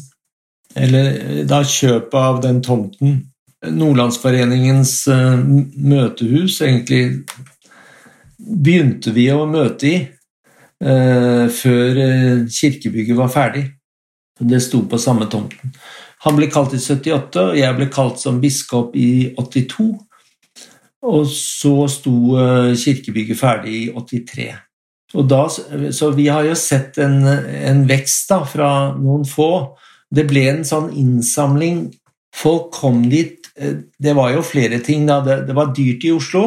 [0.76, 3.20] eller eh, da kjøpet av den tomten.
[3.64, 7.24] Nordlandsforeningens eh, møtehus, egentlig
[8.38, 10.08] begynte vi å møte i eh,
[10.82, 13.66] før eh, kirkebygget var ferdig.
[14.40, 15.74] Det sto på samme tomten.
[16.24, 19.90] Han ble kalt i 78, og jeg ble kalt som biskop i 82.
[21.10, 24.50] Og så sto eh, kirkebygget ferdig i 83.
[25.18, 29.50] Og da, så vi har jo sett en, en vekst da, fra noen få.
[30.10, 31.88] Det ble en sånn innsamling.
[32.36, 33.48] Folk kom dit.
[33.56, 35.06] eh, Det var jo flere ting.
[35.08, 35.20] Da.
[35.26, 36.44] Det, det var dyrt i Oslo.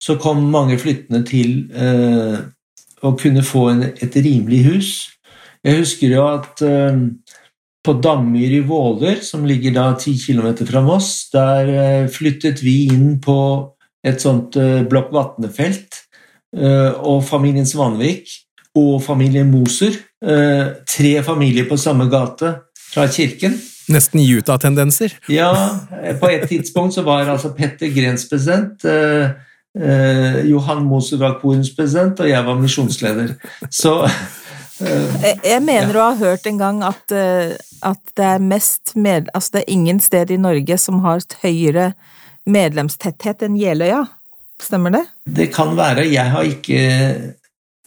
[0.00, 2.40] Så kom mange flyttende til eh,
[3.04, 4.92] å kunne få en, et rimelig hus.
[5.64, 6.96] Jeg husker jo at eh,
[7.84, 12.84] på Dammyr i Våler, som ligger da 10 km fra Moss, der eh, flyttet vi
[12.92, 13.38] inn på
[14.04, 16.02] et sånt eh, Blokk Vatne-felt,
[16.54, 18.28] og familien Svanvik
[18.78, 19.96] og familien Moser.
[20.22, 23.56] Tre familier på samme gate fra kirken.
[23.90, 25.16] Nesten Utah-tendenser.
[25.34, 25.50] Ja,
[26.20, 28.86] på et tidspunkt så var altså Petter Grens president,
[29.78, 33.36] eh, eh, Johan Moser var korens president, og jeg var misjonsleder.
[33.70, 34.00] Så
[34.74, 37.54] Jeg, jeg mener å ha hørt en gang at, eh,
[37.86, 41.92] at det er mest med, Altså, det er ingen sted i Norge som har høyere
[42.44, 44.02] medlemstetthet enn Jeløya.
[44.60, 45.04] Stemmer det?
[45.26, 46.06] det kan være.
[46.10, 46.82] Jeg har ikke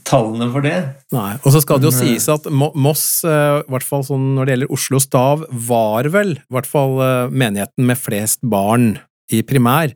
[0.07, 0.77] tallene for det.
[1.15, 4.05] Nei, og så skal det jo Men, eh, sies at Moss, eh, i hvert fall
[4.07, 8.39] sånn når det gjelder Oslo Stav, var vel i hvert fall eh, menigheten med flest
[8.43, 8.97] barn
[9.31, 9.93] i primær.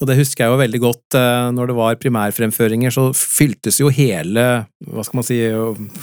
[0.00, 3.90] Og det husker jeg jo veldig godt eh, når det var primærfremføringer, så fyltes jo
[3.92, 4.46] hele,
[4.88, 5.38] hva skal man si,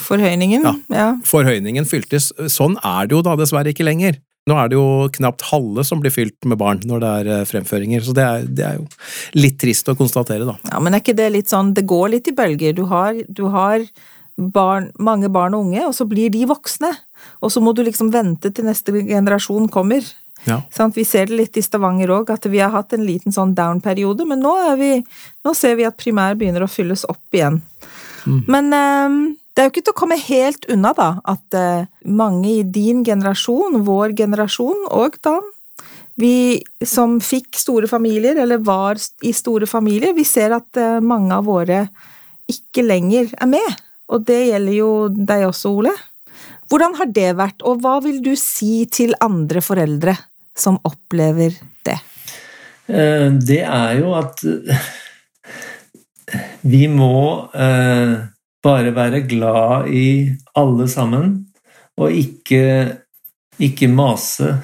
[0.06, 0.68] Forhøyningen?
[0.68, 0.74] Ja.
[0.94, 1.10] ja.
[1.26, 2.30] forhøyningen fyltes.
[2.54, 4.20] Sånn er det jo da dessverre ikke lenger.
[4.48, 7.48] Nå er det jo knapt halve som blir fylt med barn når det er eh,
[7.50, 8.86] fremføringer, så det er, det er jo
[9.36, 10.56] litt trist å konstatere, da.
[10.72, 12.78] Ja, men er ikke det litt sånn Det går litt i bølger.
[12.78, 13.84] Du har, du har
[14.38, 16.94] barn, mange barn og unge, og så blir de voksne.
[17.42, 20.06] Og så må du liksom vente til neste generasjon kommer.
[20.46, 20.62] Ja.
[20.72, 23.56] Sånn, Vi ser det litt i Stavanger òg, at vi har hatt en liten sånn
[23.58, 24.92] down-periode, men nå, er vi,
[25.44, 27.62] nå ser vi at primær begynner å fylles opp igjen.
[28.28, 29.18] Men eh,
[29.56, 33.04] det er jo ikke til å komme helt unna, da, at eh, mange i din
[33.08, 35.48] generasjon, vår generasjon og Dan,
[36.18, 41.34] vi som fikk store familier, eller var i store familier, vi ser at eh, mange
[41.36, 41.88] av våre
[42.50, 43.82] ikke lenger er med.
[44.14, 45.94] Og det gjelder jo deg også, Ole.
[46.68, 50.18] Hvordan har det vært, og hva vil du si til andre foreldre
[50.58, 51.56] som opplever
[51.88, 51.98] det?
[52.88, 54.90] Eh, Det er jo at eh,
[56.68, 58.16] vi må eh,
[58.64, 60.08] bare være glad i
[60.60, 61.38] alle sammen,
[61.98, 62.98] og ikke,
[63.64, 64.58] ikke mase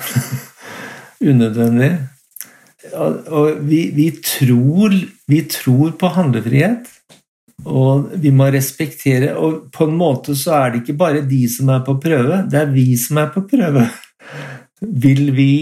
[1.31, 1.93] unødvendig.
[2.93, 4.91] Og, vi, vi, tror,
[5.31, 6.89] vi tror på handlefrihet,
[7.63, 11.69] og vi må respektere Og på en måte så er det ikke bare de som
[11.71, 13.85] er på prøve, det er vi som er på prøve.
[14.81, 15.53] Vil vi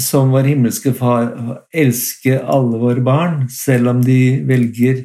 [0.00, 1.28] som vår himmelske Far
[1.70, 5.04] elske alle våre barn, selv om de velger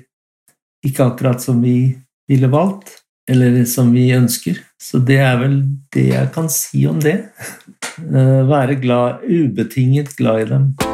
[0.86, 1.94] ikke akkurat som vi
[2.30, 2.96] ville valgt,
[3.30, 4.58] eller som vi ønsker.
[4.82, 5.62] Så det er vel
[5.94, 7.20] det jeg kan si om det.
[8.00, 10.89] Eh, Være glad, ubetinget glad i dem.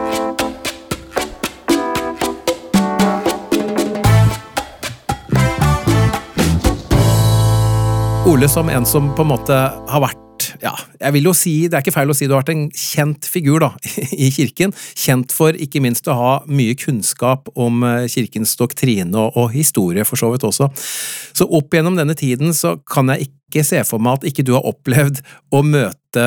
[8.35, 11.77] Ole som en som på en måte har vært ja, jeg vil jo si, Det
[11.77, 13.69] er ikke feil å si du har vært en kjent figur da,
[14.25, 14.73] i kirken.
[14.99, 20.03] Kjent for ikke minst å ha mye kunnskap om eh, kirkens doktrine og, og historie,
[20.03, 20.67] for så vidt også.
[20.75, 24.51] Så opp gjennom denne tiden så kan jeg ikke se for meg at ikke du
[24.57, 25.21] har opplevd
[25.55, 26.25] å møte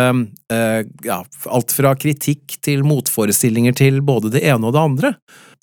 [0.55, 1.19] eh, ja,
[1.53, 5.13] alt fra kritikk til motforestillinger til både det ene og det andre.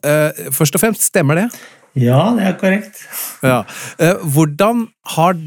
[0.05, 1.49] Eh, først og fremst, stemmer det?
[1.95, 2.99] Ja, det er korrekt.
[3.43, 3.61] Ja.
[4.03, 5.37] Eh, Hvordan har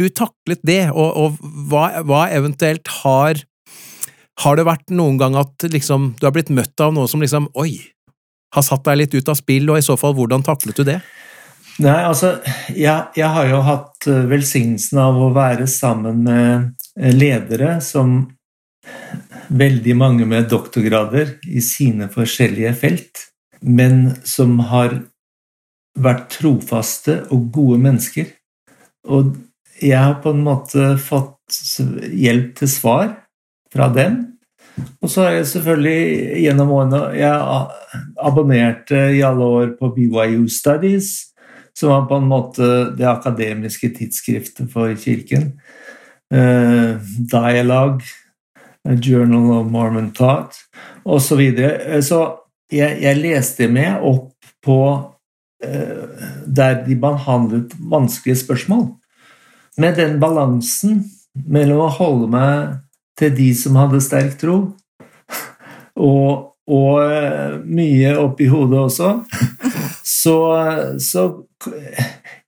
[0.00, 1.38] du taklet det, og, og
[1.70, 3.44] hva, hva eventuelt har
[4.40, 7.50] Har det vært noen gang at liksom, du har blitt møtt av noe som liksom
[7.60, 7.74] Oi!
[8.56, 10.96] Har satt deg litt ut av spill, og i så fall, hvordan taklet du det?
[11.80, 12.32] Nei, altså,
[12.74, 16.50] jeg, jeg har jo hatt eh, velsignelsen av å være sammen med
[16.98, 18.24] eh, ledere som
[19.50, 23.22] Veldig mange med doktorgrader i sine forskjellige felt,
[23.60, 24.94] men som har
[25.98, 28.28] vært trofaste og gode mennesker.
[29.10, 29.34] Og
[29.80, 31.36] jeg har på en måte fått
[32.12, 33.14] hjelp til svar
[33.72, 34.18] fra dem.
[35.00, 41.32] Og så har jeg selvfølgelig gjennom årene Jeg abonnerte i alle år på BYU Studies,
[41.76, 45.52] som var på en måte det akademiske tidsskriftet for kirken.
[46.30, 47.00] Uh,
[47.30, 48.06] Dialogue,
[48.86, 50.54] Journal of Mormon Thought
[51.04, 51.26] osv.
[51.26, 52.02] Så, videre.
[52.02, 52.20] så
[52.72, 54.80] jeg, jeg leste med opp på
[55.66, 58.86] uh, der de behandlet vanskelige spørsmål.
[59.78, 61.04] Med den balansen
[61.46, 62.78] mellom å holde meg
[63.20, 64.56] til de som hadde sterk tro,
[66.10, 69.12] og, og eh, mye oppi hodet også,
[70.20, 70.40] så,
[70.98, 71.28] så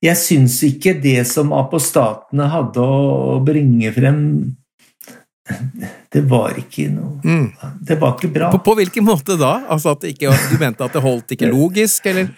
[0.02, 4.22] Jeg syns ikke det som apostatene hadde å bringe frem
[6.12, 7.46] det var ikke noe mm.
[7.82, 8.50] Det var ikke bra.
[8.52, 9.56] På, på hvilken måte da?
[9.72, 12.30] Altså at ikke, Du mente at det holdt ikke logisk, eller?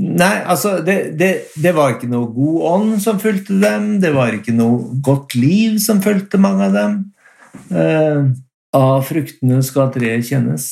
[0.00, 1.30] Nei, altså det, det,
[1.60, 3.98] det, var ikke noe god ånd som fulgte dem.
[4.00, 6.96] Det var ikke noe godt liv som fulgte mange av dem.
[7.76, 8.22] Eh,
[8.72, 10.68] av fruktene skal treet kjennes,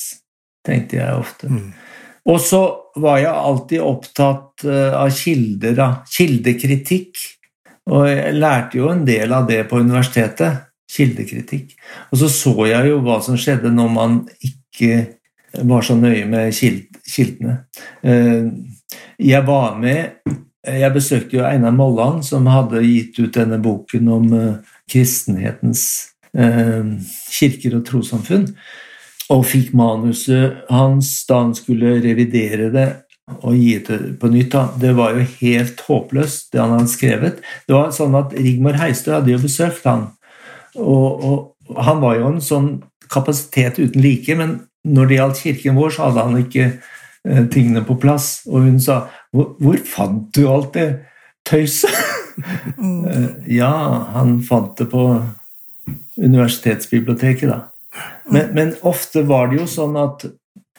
[0.65, 1.51] tenkte jeg ofte.
[1.51, 1.69] Mm.
[2.31, 2.61] Og så
[3.01, 5.87] var jeg alltid opptatt uh, av kilder, da.
[6.11, 7.21] Kildekritikk.
[7.91, 10.67] Og jeg lærte jo en del av det på universitetet.
[10.91, 11.73] Kildekritikk.
[12.11, 14.99] Og så så jeg jo hva som skjedde når man ikke
[15.67, 17.57] var så nøye med kildene.
[18.05, 18.51] Uh,
[19.21, 24.27] jeg var med Jeg besøkte jo Einar Molland, som hadde gitt ut denne boken om
[24.29, 26.83] uh, kristenhetens eh,
[27.33, 28.43] kirker og trossamfunn,
[29.33, 32.85] og fikk manuset hans da han skulle revidere det
[33.39, 34.59] og gi det på nytt.
[34.83, 37.41] Det var jo helt håpløst, det han hadde skrevet.
[37.65, 40.11] Det var sånn at Rigmor Heistø hadde jo besøkt han,
[40.77, 42.71] og, og han var jo en sånn
[43.09, 47.83] kapasitet uten like, men når det gjaldt kirken vår, så hadde han ikke Eh, tingene
[47.85, 48.41] på plass.
[48.47, 50.99] Og hun sa 'Hvor, hvor fant du alt det
[51.45, 51.89] tøyset?'
[52.77, 53.05] Mm.
[53.07, 53.71] Eh, ja,
[54.13, 55.01] han fant det på
[56.17, 57.59] universitetsbiblioteket, da.
[58.29, 58.55] Men, mm.
[58.55, 60.25] men, ofte var det jo sånn at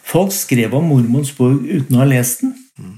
[0.03, 2.55] folk skrev om mormons bok uten å ha lest den.
[2.79, 2.95] Mm.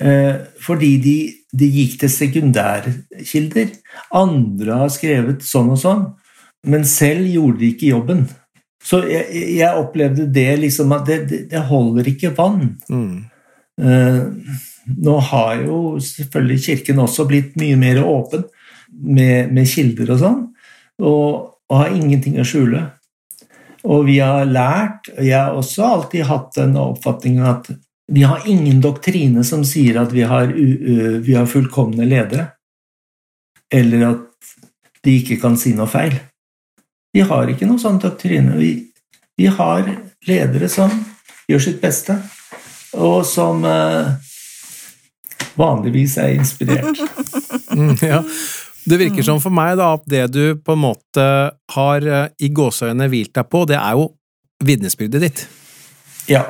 [0.00, 0.34] Eh,
[0.64, 1.16] fordi de,
[1.52, 3.72] de gikk til sekundærkilder.
[4.16, 6.04] Andre har skrevet sånn og sånn,
[6.68, 8.26] men selv gjorde de ikke jobben.
[8.84, 9.26] Så jeg,
[9.58, 12.76] jeg, opplevde det liksom at det, det, det holder ikke vann.
[12.88, 13.26] Mm.
[13.78, 14.54] Uh,
[14.98, 18.46] nå har jo selvfølgelig Kirken også blitt mye mer åpen
[18.88, 20.38] med, med kilder og sånn,
[21.02, 21.26] og,
[21.68, 22.86] og, har ingenting å skjule.
[23.88, 27.68] Og vi har lært, og jeg har også alltid hatt den oppfatningen at
[28.08, 32.48] vi har ingen doktrine som sier at vi har, vi har fullkomne ledere,
[33.68, 34.54] eller at
[35.04, 36.16] de ikke kan si noe feil.
[37.12, 38.56] Vi har ikke noe sånn doktrine.
[38.58, 38.72] Vi,
[39.38, 39.86] vi, har
[40.28, 40.92] ledere som
[41.48, 42.18] gjør sitt beste,
[42.98, 44.10] og som eh,
[45.58, 47.00] vanligvis er inspirert.
[47.76, 48.22] mm, ja.
[48.88, 51.24] Det virker som for meg da, at det du på en måte
[51.74, 54.10] har eh, i gåseøynene hvilt deg på, det er jo
[54.64, 55.44] vitnesbyrdet ditt.
[56.28, 56.44] Ja.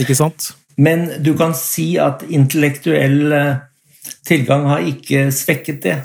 [0.00, 0.52] Ikke sant?
[0.80, 3.58] Men du kan si at intellektuell eh,
[4.26, 5.98] tilgang har ikke svekket det.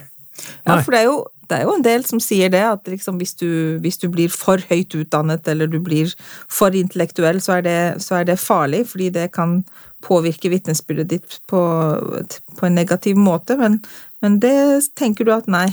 [0.66, 1.20] Ja, for det er jo
[1.50, 3.50] det er jo en del som sier det, at liksom hvis, du,
[3.84, 6.12] hvis, du, blir for høyt utdannet eller du blir
[6.52, 9.60] for intellektuell, så er det, så er det farlig, fordi det kan
[10.06, 11.62] påvirke vitnesbyrdet ditt på,
[12.58, 13.58] på, en negativ måte.
[13.60, 13.80] Men,
[14.22, 14.56] men, det
[14.98, 15.68] tenker du at nei?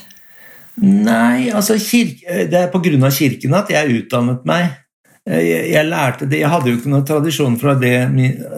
[0.83, 4.79] Nei, altså kirke, det er på grunn av kirken at jeg utdannet meg.
[5.23, 7.95] Jeg, jeg, lærte det, jeg hadde jo ikke noen tradisjon fra det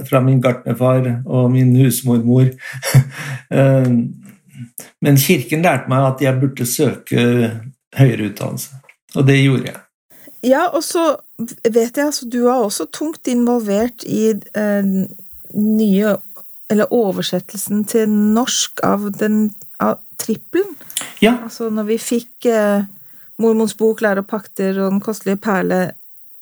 [0.09, 2.55] fra min gartnerfar og min husmormor.
[5.05, 7.25] Men Kirken lærte meg at jeg burde søke
[7.95, 8.81] høyere utdannelse,
[9.15, 9.81] og det gjorde jeg.
[10.45, 11.05] Ja, og så
[11.65, 14.89] vet jeg altså du var også tungt involvert i eh,
[15.55, 16.17] nye
[16.73, 19.53] Eller oversettelsen til norsk av den
[19.85, 20.73] av trippelen.
[21.21, 21.37] Ja.
[21.45, 22.87] Altså når vi fikk eh,
[23.39, 25.81] Mormons bok, Lære og pakter og Den kostelige perle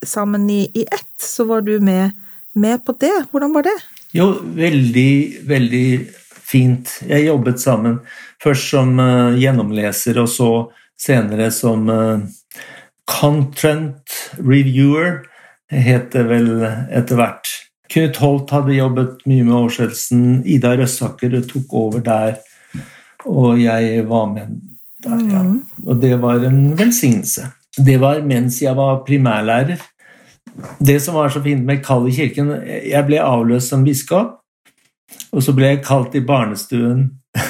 [0.03, 2.15] sammen i, i ett, så var du med,
[2.55, 3.13] med på det.
[3.31, 3.75] Hvordan var det?
[4.15, 5.13] Jo, veldig,
[5.49, 5.87] veldig
[6.53, 6.93] fint.
[7.09, 7.99] Jeg jobbet sammen
[8.43, 10.53] først som uh, gjennomleser, og så
[11.01, 12.23] senere som uh,
[13.09, 15.23] content reviewer,
[15.73, 16.51] het det vel
[16.93, 17.49] etter hvert.
[17.93, 20.43] Knut Holt hadde jobbet mye med oversettelsen.
[20.49, 22.37] Ida Røssaker tok over der,
[23.29, 24.53] og jeg var med
[25.03, 25.43] der, ja.
[25.43, 25.63] Mm.
[25.87, 27.49] Og det var en velsignelse.
[27.77, 29.81] Det var mens jeg var primærlærer.
[30.79, 32.51] Det som var så fint med kall i kirken
[32.85, 34.42] Jeg ble avløst som biskop,
[35.33, 37.07] og så ble jeg kalt i barnestuen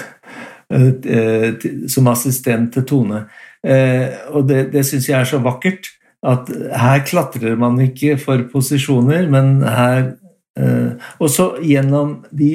[0.73, 3.25] eh, som assistent til Tone.
[3.63, 5.91] Eh, og det, det syns jeg er så vakkert.
[6.23, 6.47] At
[6.79, 10.13] her klatrer man ikke for posisjoner, men her
[10.53, 12.51] Eh, og så gjennom de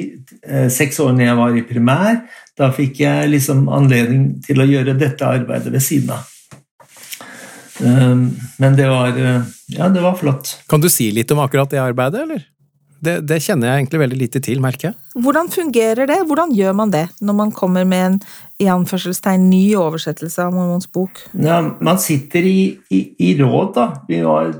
[0.70, 2.20] seks årene jeg var i primær,
[2.54, 6.28] da fikk jeg liksom anledning til å gjøre dette arbeidet ved siden av.
[7.82, 9.18] Men det var,
[9.74, 10.60] ja, det var flott.
[10.70, 12.46] Kan du si litt om akkurat det arbeidet, eller?
[13.04, 14.96] Det, det, kjenner jeg egentlig veldig lite til, merker jeg.
[15.22, 16.18] Hvordan fungerer det?
[16.26, 18.16] Hvordan gjør man det når man kommer med en
[18.58, 21.20] i anførselstegn ny oversettelse av Mormons bok?
[21.38, 23.86] Ja, man sitter i, i, i råd, da.
[24.08, 24.50] Vi var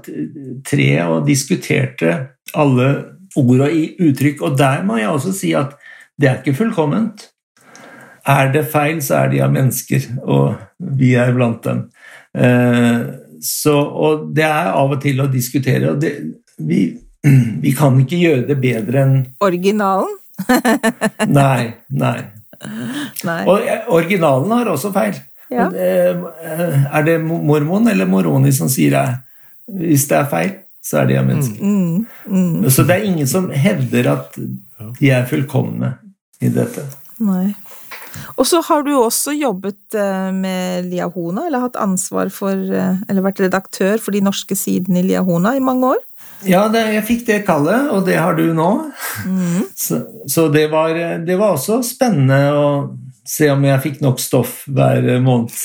[0.68, 2.14] tre og diskuterte
[2.54, 2.90] alle
[3.38, 5.74] ord og uttrykk, og der må jeg også si at
[6.18, 7.26] det er ikke fullkomment.
[8.28, 10.58] Er det feil, så er de av mennesker, og
[10.98, 11.84] vi er blant dem.
[12.36, 13.02] Eh,
[13.42, 16.12] så, og det er av og til å diskutere, og det,
[16.58, 16.90] vi
[17.64, 20.18] vi kan ikke gjøre det bedre enn Originalen?
[21.40, 22.18] nei, nei.
[23.26, 23.40] nei.
[23.42, 25.18] Og eh, originalen har også feil.
[25.50, 25.66] Ja.
[25.72, 29.06] Eh, er det mormon eller moroni som sier det?
[29.82, 30.52] Hvis det er feil,
[30.84, 31.58] så er de mennesker.
[31.60, 32.68] Mm, mm.
[32.70, 35.96] Så det er ingen som hevder at de er fullkomne
[36.40, 36.86] i dette.
[37.18, 37.50] Nei.
[38.38, 43.42] Og så har du også jobbet eh, med Liahona, eller hatt ansvar for Eller vært
[43.42, 46.04] redaktør for de norske sidene i Liahona i mange år?
[46.46, 48.70] Ja, det, jeg fikk det kallet, og det har du nå.
[49.26, 49.66] Mm.
[49.78, 52.66] Så, så det, var, det, var, også spennende å
[53.28, 55.54] se om jeg fikk nok stoff hver måned.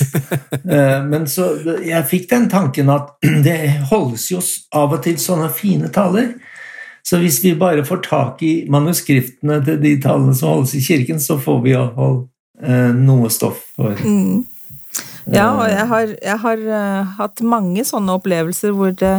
[0.64, 1.50] Eh, men så
[1.84, 3.10] jeg fikk den tanken at
[3.44, 4.38] det holdes jo
[4.72, 6.30] av og til sånne fine taler.
[7.04, 11.20] Så hvis vi bare får tak i manuskriptene til de talene som holdes i kirken,
[11.20, 12.22] så får vi iallfall
[12.64, 14.46] eh, noe stoff for mm.
[15.34, 16.64] Ja, og jeg har, jeg har
[17.18, 19.14] hatt mange sånne opplevelser hvor det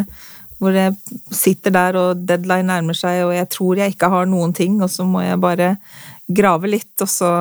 [0.61, 0.95] hvor jeg
[1.35, 4.91] sitter der og deadline nærmer seg, og jeg tror jeg ikke har noen ting, og
[4.91, 5.75] så må jeg bare
[6.31, 7.31] grave litt, og så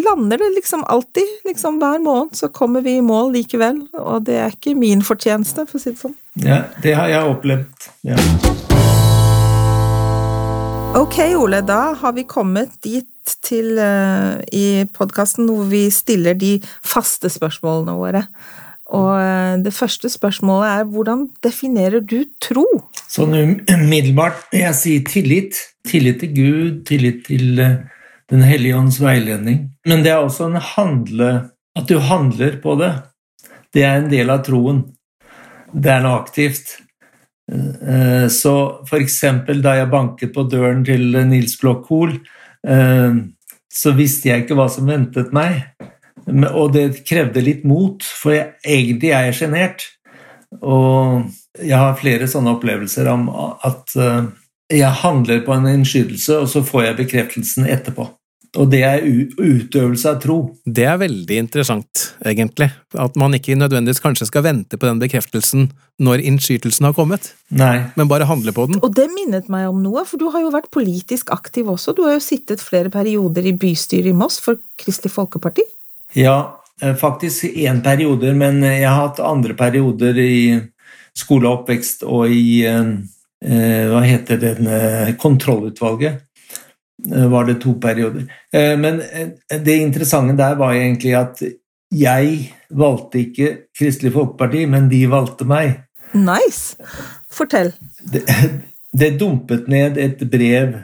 [0.00, 1.36] lander det liksom alltid.
[1.44, 5.66] Liksom hver måned så kommer vi i mål likevel, og det er ikke min fortjeneste,
[5.68, 6.16] for å si det sånn.
[6.40, 7.90] Ja, det har jeg opplevd.
[8.08, 8.18] Ja.
[10.98, 13.06] Ok, Ole, da har vi kommet dit
[13.46, 18.24] til uh, i podkasten hvor vi stiller de faste spørsmålene våre.
[18.96, 22.64] Og eh, det første spørsmålet er hvordan definerer du tro?
[23.10, 23.36] Sånn
[23.70, 25.60] umiddelbart vil jeg si tillit.
[25.86, 27.78] Tillit til Gud, tillit til eh,
[28.30, 29.64] Den hellige ånds veiledning.
[29.86, 31.30] Men det er også en handle
[31.78, 32.92] At du handler på det.
[33.74, 34.84] Det er en del av troen.
[35.70, 36.74] Det er noe aktivt.
[37.50, 38.54] Eh, så
[38.98, 42.18] eksempel da jeg banket på døren til Nils Blokhol,
[43.70, 45.62] så visste jeg ikke hva som ventet meg.
[46.28, 49.86] Og det krevde litt mot, for jeg, egentlig er jeg sjenert.
[50.60, 51.26] Og
[51.58, 54.30] jeg har flere sånne opplevelser om at eh,
[54.70, 58.08] jeg handler på en innskytelse, og så får jeg bekreftelsen etterpå.
[58.58, 59.04] Og det er
[59.38, 60.36] utøvelse av tro.
[60.66, 62.66] Det er veldig interessant, egentlig.
[62.98, 65.68] At man ikke nødvendigvis kanskje skal vente på den bekreftelsen
[66.02, 67.92] når innskytelsen har kommet, Nei.
[67.94, 68.80] men bare handle på den.
[68.82, 71.94] Og det minnet meg om noe, for du har jo vært politisk aktiv også.
[71.94, 75.66] Du har jo sittet flere perioder i bystyret i Moss for Kristelig Folkeparti.
[76.12, 80.60] Ja, eh, faktisk én periode, men jeg har hatt andre perioder i
[81.16, 82.90] skole og oppvekst og i eh,
[83.44, 84.56] eh, Hva heter det
[85.20, 86.26] kontrollutvalget.
[87.00, 88.26] Var det to perioder.
[88.52, 88.98] Men
[89.48, 91.38] det interessante der var egentlig at
[91.96, 92.34] jeg
[92.76, 95.78] valgte ikke Kristelig Folkeparti, men de valgte meg.
[96.12, 96.76] Nice!
[97.32, 97.72] Fortell.
[98.12, 98.20] Det,
[99.00, 100.76] det dumpet ned et brev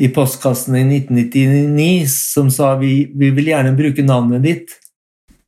[0.00, 4.76] i postkassen i 1999 som sa vi, vi vil gjerne bruke navnet ditt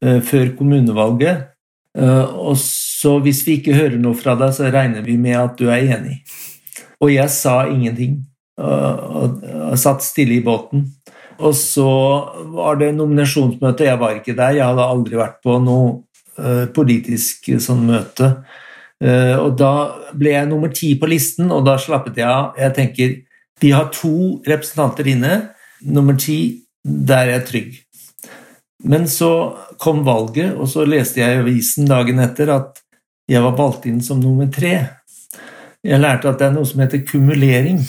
[0.05, 1.51] uh, før kommunevalget.
[1.97, 5.57] Uh, og så hvis vi ikke hører noe fra deg, så regner vi med at
[5.61, 6.21] du er enig.
[7.01, 8.23] Og jeg sa ingenting.
[8.61, 9.41] Uh, og,
[9.73, 10.85] og satt stille i båten.
[11.43, 11.89] Og så
[12.55, 13.89] var det nominasjonsmøte.
[13.89, 16.03] Jeg var ikke der, jeg hadde aldri vært på noe
[16.75, 18.27] politisk sånn møte.
[19.39, 19.69] og da
[20.19, 22.57] ble jeg nummer ti på listen, og da slappet jeg av.
[22.59, 23.13] Jeg tenker
[23.61, 25.35] vi har to representanter inne.
[25.81, 27.81] Nummer ti, der er jeg trygg.
[28.85, 29.31] Men så
[29.81, 32.83] kom valget, og så leste jeg i avisen dagen etter at
[33.31, 34.75] jeg var valgt inn som nummer tre.
[35.85, 37.81] Jeg lærte at det er noe som heter kumulering.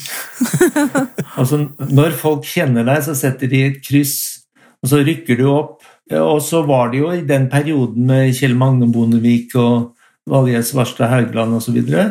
[1.40, 4.46] altså, når folk kjenner deg, så setter de et kryss,
[4.84, 5.84] og så rykker du opp.
[6.16, 9.96] Og så var det jo i den perioden med Kjell Magne Bondevik og
[10.30, 11.80] Valje Svarstad Haugland osv.
[11.82, 12.06] Og, så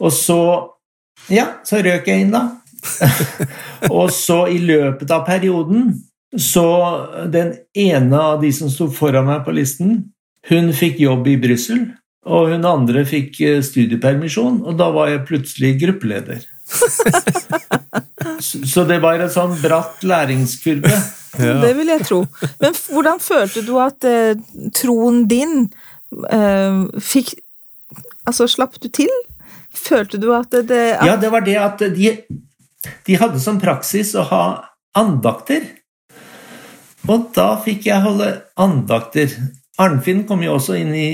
[0.00, 0.42] og så
[1.30, 2.59] Ja, så røk jeg inn, da.
[3.96, 5.92] og så i løpet av perioden
[6.38, 6.66] så
[7.26, 9.96] den ene av de som sto foran meg på listen,
[10.48, 11.88] hun fikk jobb i Brussel.
[12.30, 16.42] Og hun andre fikk eh, studiepermisjon, og da var jeg plutselig gruppeleder.
[18.40, 20.92] så det var en sånn bratt læringskurve.
[21.38, 21.52] Ja.
[21.62, 22.16] Det vil jeg tro.
[22.58, 24.34] Men hvordan følte du at eh,
[24.74, 25.68] troen din
[26.26, 27.36] eh, fikk
[28.26, 29.12] Altså, slapp du til?
[29.70, 31.06] Følte du at det, det at...
[31.06, 32.10] Ja, det var det at de
[33.06, 34.44] de hadde som praksis å ha
[34.96, 35.66] andakter.
[37.08, 39.32] Og da fikk jeg holde andakter.
[39.80, 41.10] Arnfinn kom jo også inn i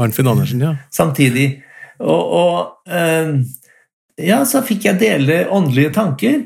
[0.00, 0.74] Arnfinn Andersen, ja.
[0.92, 1.48] samtidig.
[2.00, 3.34] Og, og eh,
[4.20, 6.40] ja, så fikk jeg dele åndelige tanker.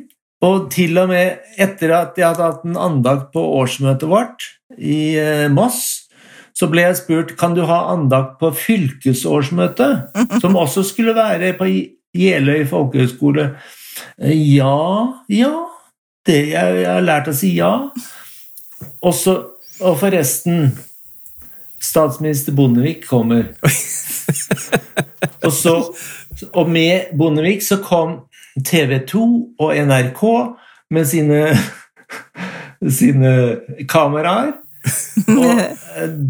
[0.44, 5.14] Og til og med etter at jeg hadde hatt en andakt på årsmøtet vårt i
[5.20, 6.08] eh, Moss,
[6.54, 11.70] så ble jeg spurt kan du ha andakt på fylkesårsmøtet, som også skulle være på
[12.14, 13.48] Jeløy folkehøgskole.
[14.18, 15.54] Eh, ja, ja
[16.26, 17.72] det, jeg, jeg har lært å si ja.
[19.04, 19.36] Også,
[19.84, 20.70] og forresten
[21.84, 23.50] Statsminister Bondevik kommer.
[25.44, 25.74] og, så,
[26.52, 28.22] og med Bondevik så kom
[28.64, 29.24] TV 2
[29.60, 30.22] og NRK
[30.94, 31.40] med sine,
[32.98, 33.34] sine
[33.90, 34.54] kameraer.
[35.34, 35.60] Og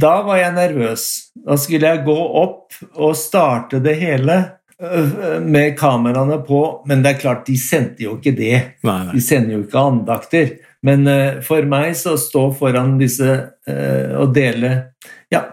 [0.03, 1.07] da var jeg nervøs.
[1.47, 4.41] Da skulle jeg gå opp og starte det hele
[5.45, 8.55] med kameraene på, men det er klart, de sendte jo ikke det.
[8.87, 9.14] Nei, nei.
[9.16, 10.55] De sender jo ikke andakter.
[10.85, 13.30] Men uh, for meg så stå foran disse
[13.68, 14.76] uh, og dele
[15.32, 15.47] Ja.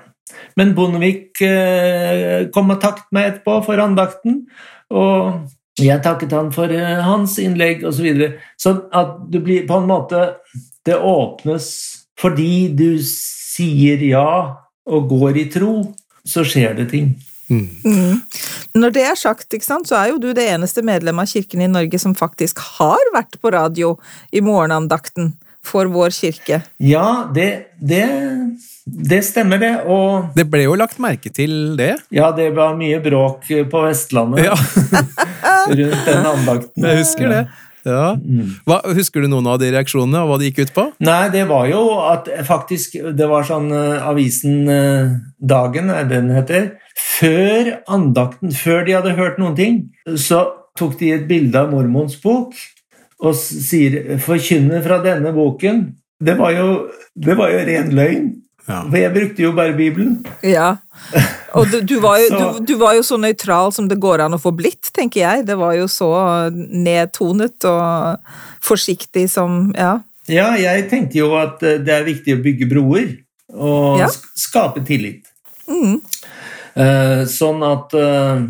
[0.59, 4.43] Men Bondevik uh, kom og takket meg etterpå for andakten,
[4.91, 5.47] og
[5.79, 6.71] jeg takket han for
[7.05, 7.95] hans innlegg osv.
[7.97, 8.32] Så videre.
[8.59, 10.19] sånn at du blir på en måte
[10.86, 11.69] Det åpnes
[12.21, 14.27] fordi du sier ja
[14.91, 15.71] og går i tro,
[16.27, 17.13] så skjer det ting.
[17.52, 18.22] Mm.
[18.80, 21.70] Når det er sagt, sant, så er jo du det eneste medlemmet av kirken i
[21.72, 23.97] Norge som faktisk har vært på radio
[24.32, 26.62] i morgenandakten for vår kirke.
[26.82, 28.06] Ja, det, det,
[28.86, 29.74] det stemmer, det.
[29.86, 31.95] Og Det ble jo lagt merke til det.
[32.10, 34.56] ja, det var mye bråk på Vestlandet Ja,
[35.70, 36.88] rundt den andakten.
[36.88, 37.43] jeg husker det.
[37.88, 38.15] Ja.
[38.67, 40.88] Hva, husker du noen av de reaksjonene, og hva det gikk ut på?
[41.03, 46.19] Nei, det var jo at faktisk Det var sånn uh, Avisen uh, Dagen, er det
[46.19, 46.67] den heter.
[46.97, 49.82] Før andakten, før de hadde hørt noen ting,
[50.13, 50.45] så
[50.77, 52.53] tok de et bilde av mormons bok
[53.21, 55.84] og sier 'forkynne fra denne boken'.
[56.21, 56.69] Det var jo,
[57.17, 58.25] det var jo ren løgn,
[58.68, 58.84] Ja.
[58.89, 60.20] for jeg brukte jo bare Bibelen.
[60.45, 60.78] Ja.
[61.57, 64.38] Og du, du, var jo, du, du var jo så nøytral som det går an
[64.38, 65.45] å få blitt, tenker jeg.
[65.49, 66.12] Det var jo så
[66.51, 68.32] nedtonet og
[68.64, 69.99] forsiktig som Ja.
[70.32, 73.09] Ja, jeg tenkte jo at eh, det er viktig å bygge broer
[73.51, 74.07] og Ja.
[74.38, 75.26] skape tillit.
[75.68, 75.97] Mm.
[76.78, 78.43] Eh, Sånn at eh,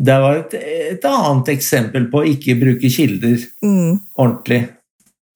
[0.00, 0.54] det var et,
[0.96, 4.00] et annet eksempel på å ikke bruke kilder Mm.
[4.16, 4.62] ordentlig,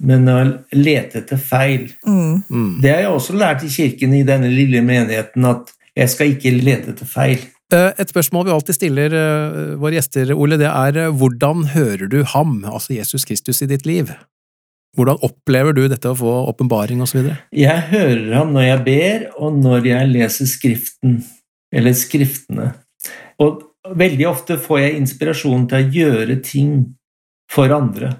[0.04, 0.38] men å
[0.76, 1.88] lete etter feil.
[2.06, 2.78] Mm.
[2.82, 6.54] Det har jeg også lært i kirken i denne lille menigheten, at jeg skal ikke
[6.58, 7.42] lete etter feil.
[7.72, 12.10] Eh, Et spørsmål vi alltid stiller eh, våre gjester, Ole, det er eh, hvordan hører
[12.10, 14.12] du ham, altså Jesus Kristus, i ditt liv?
[14.94, 17.32] Hvordan opplever du dette å få åpenbaring osv.?
[17.54, 21.22] Jeg hører ham når jeg ber, og når jeg leser Skriften,
[21.74, 22.68] eller Skriftene.
[23.42, 23.64] Og
[23.96, 26.76] veldig ofte får jeg inspirasjon til å gjøre ting
[27.50, 28.12] for andre.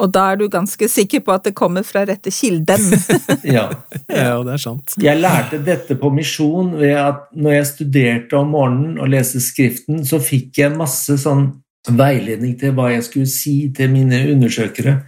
[0.00, 2.86] Og da er du ganske sikker på at det kommer fra rette kilden.
[3.56, 3.66] Ja.
[4.10, 4.94] Ja, det er sant.
[5.00, 10.02] Jeg lærte dette på misjon ved at når jeg studerte om morgenen og leste Skriften,
[10.06, 11.48] så fikk jeg masse sånn
[11.88, 14.98] veiledning til hva jeg skulle si til mine undersøkere.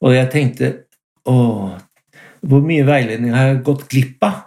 [0.00, 0.72] Og jeg tenkte
[1.28, 1.34] Å,
[2.48, 4.38] hvor mye veiledning har jeg gått glipp av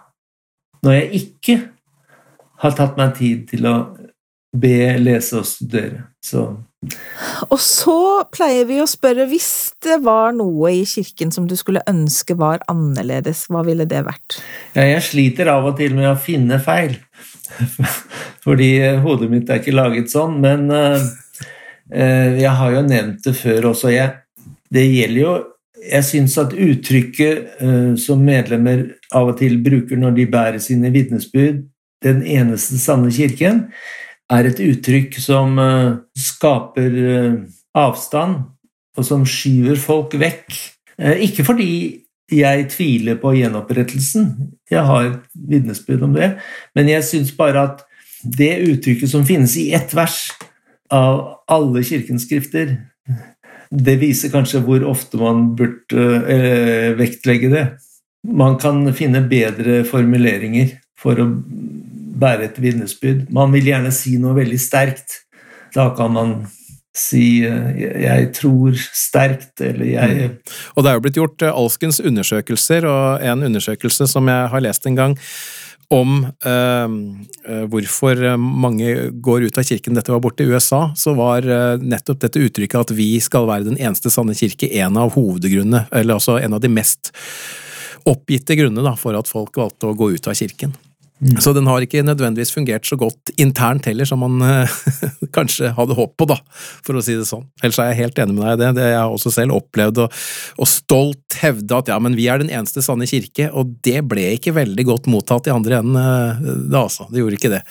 [0.84, 1.54] når jeg ikke
[2.64, 3.74] har tatt meg tid til å
[4.54, 6.06] be, lese og studere.
[6.22, 6.44] Så
[7.50, 7.98] Og så
[8.32, 12.62] pleier vi å spørre hvis det var noe i kirken som du skulle ønske var
[12.70, 14.38] annerledes, hva ville det vært?
[14.76, 16.98] Ja, jeg sliter av og til med å finne feil,
[18.44, 18.70] fordi
[19.04, 21.08] hodet mitt er ikke laget sånn, men eh,
[21.92, 23.92] eh, jeg har jo nevnt det før også.
[23.94, 24.14] Jeg,
[24.72, 25.34] det gjelder jo
[25.84, 30.88] Jeg syns at uttrykket uh, som medlemmer av og til bruker når de bærer sine
[30.88, 31.58] vitnesbyrd,
[32.00, 33.66] 'den eneste sanne kirken',
[34.32, 37.36] er et uttrykk som eh, skaper eh,
[37.76, 38.40] avstand,
[38.94, 40.56] og som skyver folk vekk.
[40.98, 41.70] Eh, Ikke fordi
[42.32, 44.30] jeg tviler på gjenopprettelsen,
[44.70, 46.30] jeg har et vitnesbyrd om det,
[46.74, 47.84] men jeg syns bare at
[48.24, 50.30] det uttrykket som finnes i ett vers
[50.94, 52.78] av alle kirkens skrifter,
[53.74, 57.64] det viser kanskje hvor ofte man burde vektlegge det.
[58.24, 61.26] Man kan finne bedre formuleringer for å
[62.14, 63.26] bære et vitnesbyrd.
[63.34, 65.20] Man vil gjerne si noe veldig sterkt.
[65.74, 66.36] Da kan man
[66.94, 70.30] si eh, 'jeg tror sterkt', eller 'jeg
[70.76, 74.60] Og det er jo blitt gjort eh, alskens undersøkelser, og en undersøkelse som jeg har
[74.60, 75.18] lest en gang,
[75.88, 76.88] om eh,
[77.48, 81.46] eh, hvorfor eh, mange går ut av kirken, dette var borte i USA, så var
[81.80, 86.18] nettopp dette uttrykket at vi skal være den eneste sanne kirke en av hovedgrunnene, eller
[86.18, 87.12] altså en av de mest
[88.08, 90.74] oppgitte grunnene for at folk valgte å gå ut av kirken.
[91.40, 94.72] Så den har ikke nødvendigvis fungert så godt internt heller som man eh,
[95.36, 96.36] kanskje hadde håp på, da,
[96.84, 97.44] for å si det sånn.
[97.62, 98.70] Ellers er jeg helt enig med deg i det.
[98.80, 100.16] Det jeg har også selv opplevd, og,
[100.58, 104.26] og stolt hevde at ja, men vi er den eneste sanne kirke, og det ble
[104.34, 107.06] ikke veldig godt mottatt i andre enden eh, da, altså.
[107.14, 107.62] Det gjorde ikke det.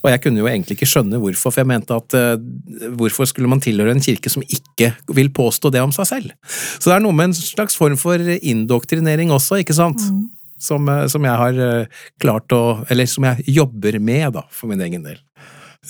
[0.00, 3.52] Og jeg kunne jo egentlig ikke skjønne hvorfor, for jeg mente at eh, hvorfor skulle
[3.52, 6.32] man tilhøre en kirke som ikke vil påstå det om seg selv?
[6.80, 10.00] Så det er noe med en slags form for indoktrinering også, ikke sant?
[10.58, 14.70] Som, eh, som jeg har eh, klart å Eller som jeg jobber med, da, for
[14.70, 15.18] min egen del.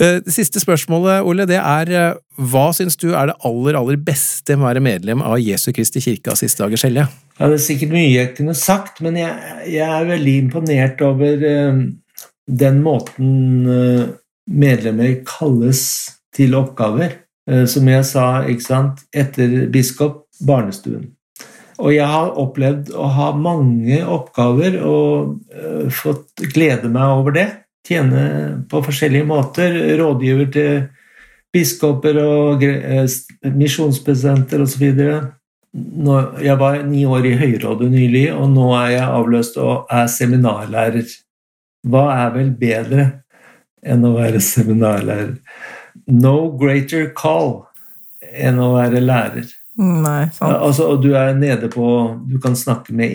[0.01, 4.57] Eh, Det siste spørsmålet, Ole, det er hva syns du er det aller, aller beste
[4.57, 7.09] med å være medlem av Jesu Kristi kirke av Siste dagers hellige?
[7.39, 9.33] Ja, det er sikkert mye jeg kunne sagt, men jeg,
[9.69, 11.81] jeg er veldig imponert over uh,
[12.47, 13.33] den måten
[13.69, 14.05] uh,
[14.49, 15.83] medlemmer kalles
[16.37, 17.19] til oppgaver.
[17.49, 21.16] Uh, som jeg sa, ikke sant, etter biskop, barnestuen.
[21.77, 27.47] Og jeg har opplevd å ha mange oppgaver og uh, fått glede meg over det.
[27.87, 28.23] Tjene
[28.71, 29.77] på forskjellige måter.
[30.01, 30.87] Rådgiver til
[31.55, 33.05] biskoper og uh,
[33.53, 34.87] misjonspresidenter osv.
[36.47, 41.13] Jeg var ni år i Høyrådet nylig, og nå er jeg avløst og er seminarlærer.
[41.87, 43.07] Hva er vel bedre
[43.85, 45.37] enn å være seminarlærer?
[46.09, 47.67] No greater call
[48.33, 49.53] enn å være lærer.
[49.77, 51.87] Nei, Ja, altså, og du er nede på
[52.25, 53.13] Du kan snakke med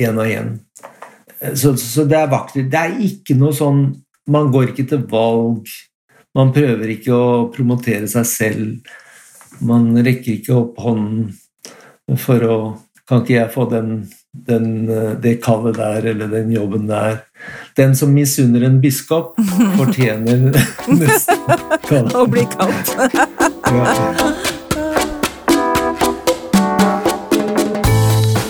[0.00, 0.56] én og én.
[1.54, 2.70] Så, så det er vakkert.
[2.70, 3.84] Det er ikke noe sånn
[4.30, 5.70] Man går ikke til valg.
[6.36, 8.90] Man prøver ikke å promotere seg selv.
[9.60, 11.32] Man rekker ikke opp hånden
[12.20, 12.58] for å
[13.10, 13.88] Kan ikke jeg få den,
[14.46, 17.24] den, eh, det kallet der, eller den jobben der?
[17.74, 19.34] Den som misunner en biskop,
[19.74, 20.52] fortjener
[21.00, 22.06] nesten.
[22.14, 22.94] Å bli kalt.
[23.66, 24.59] Ja.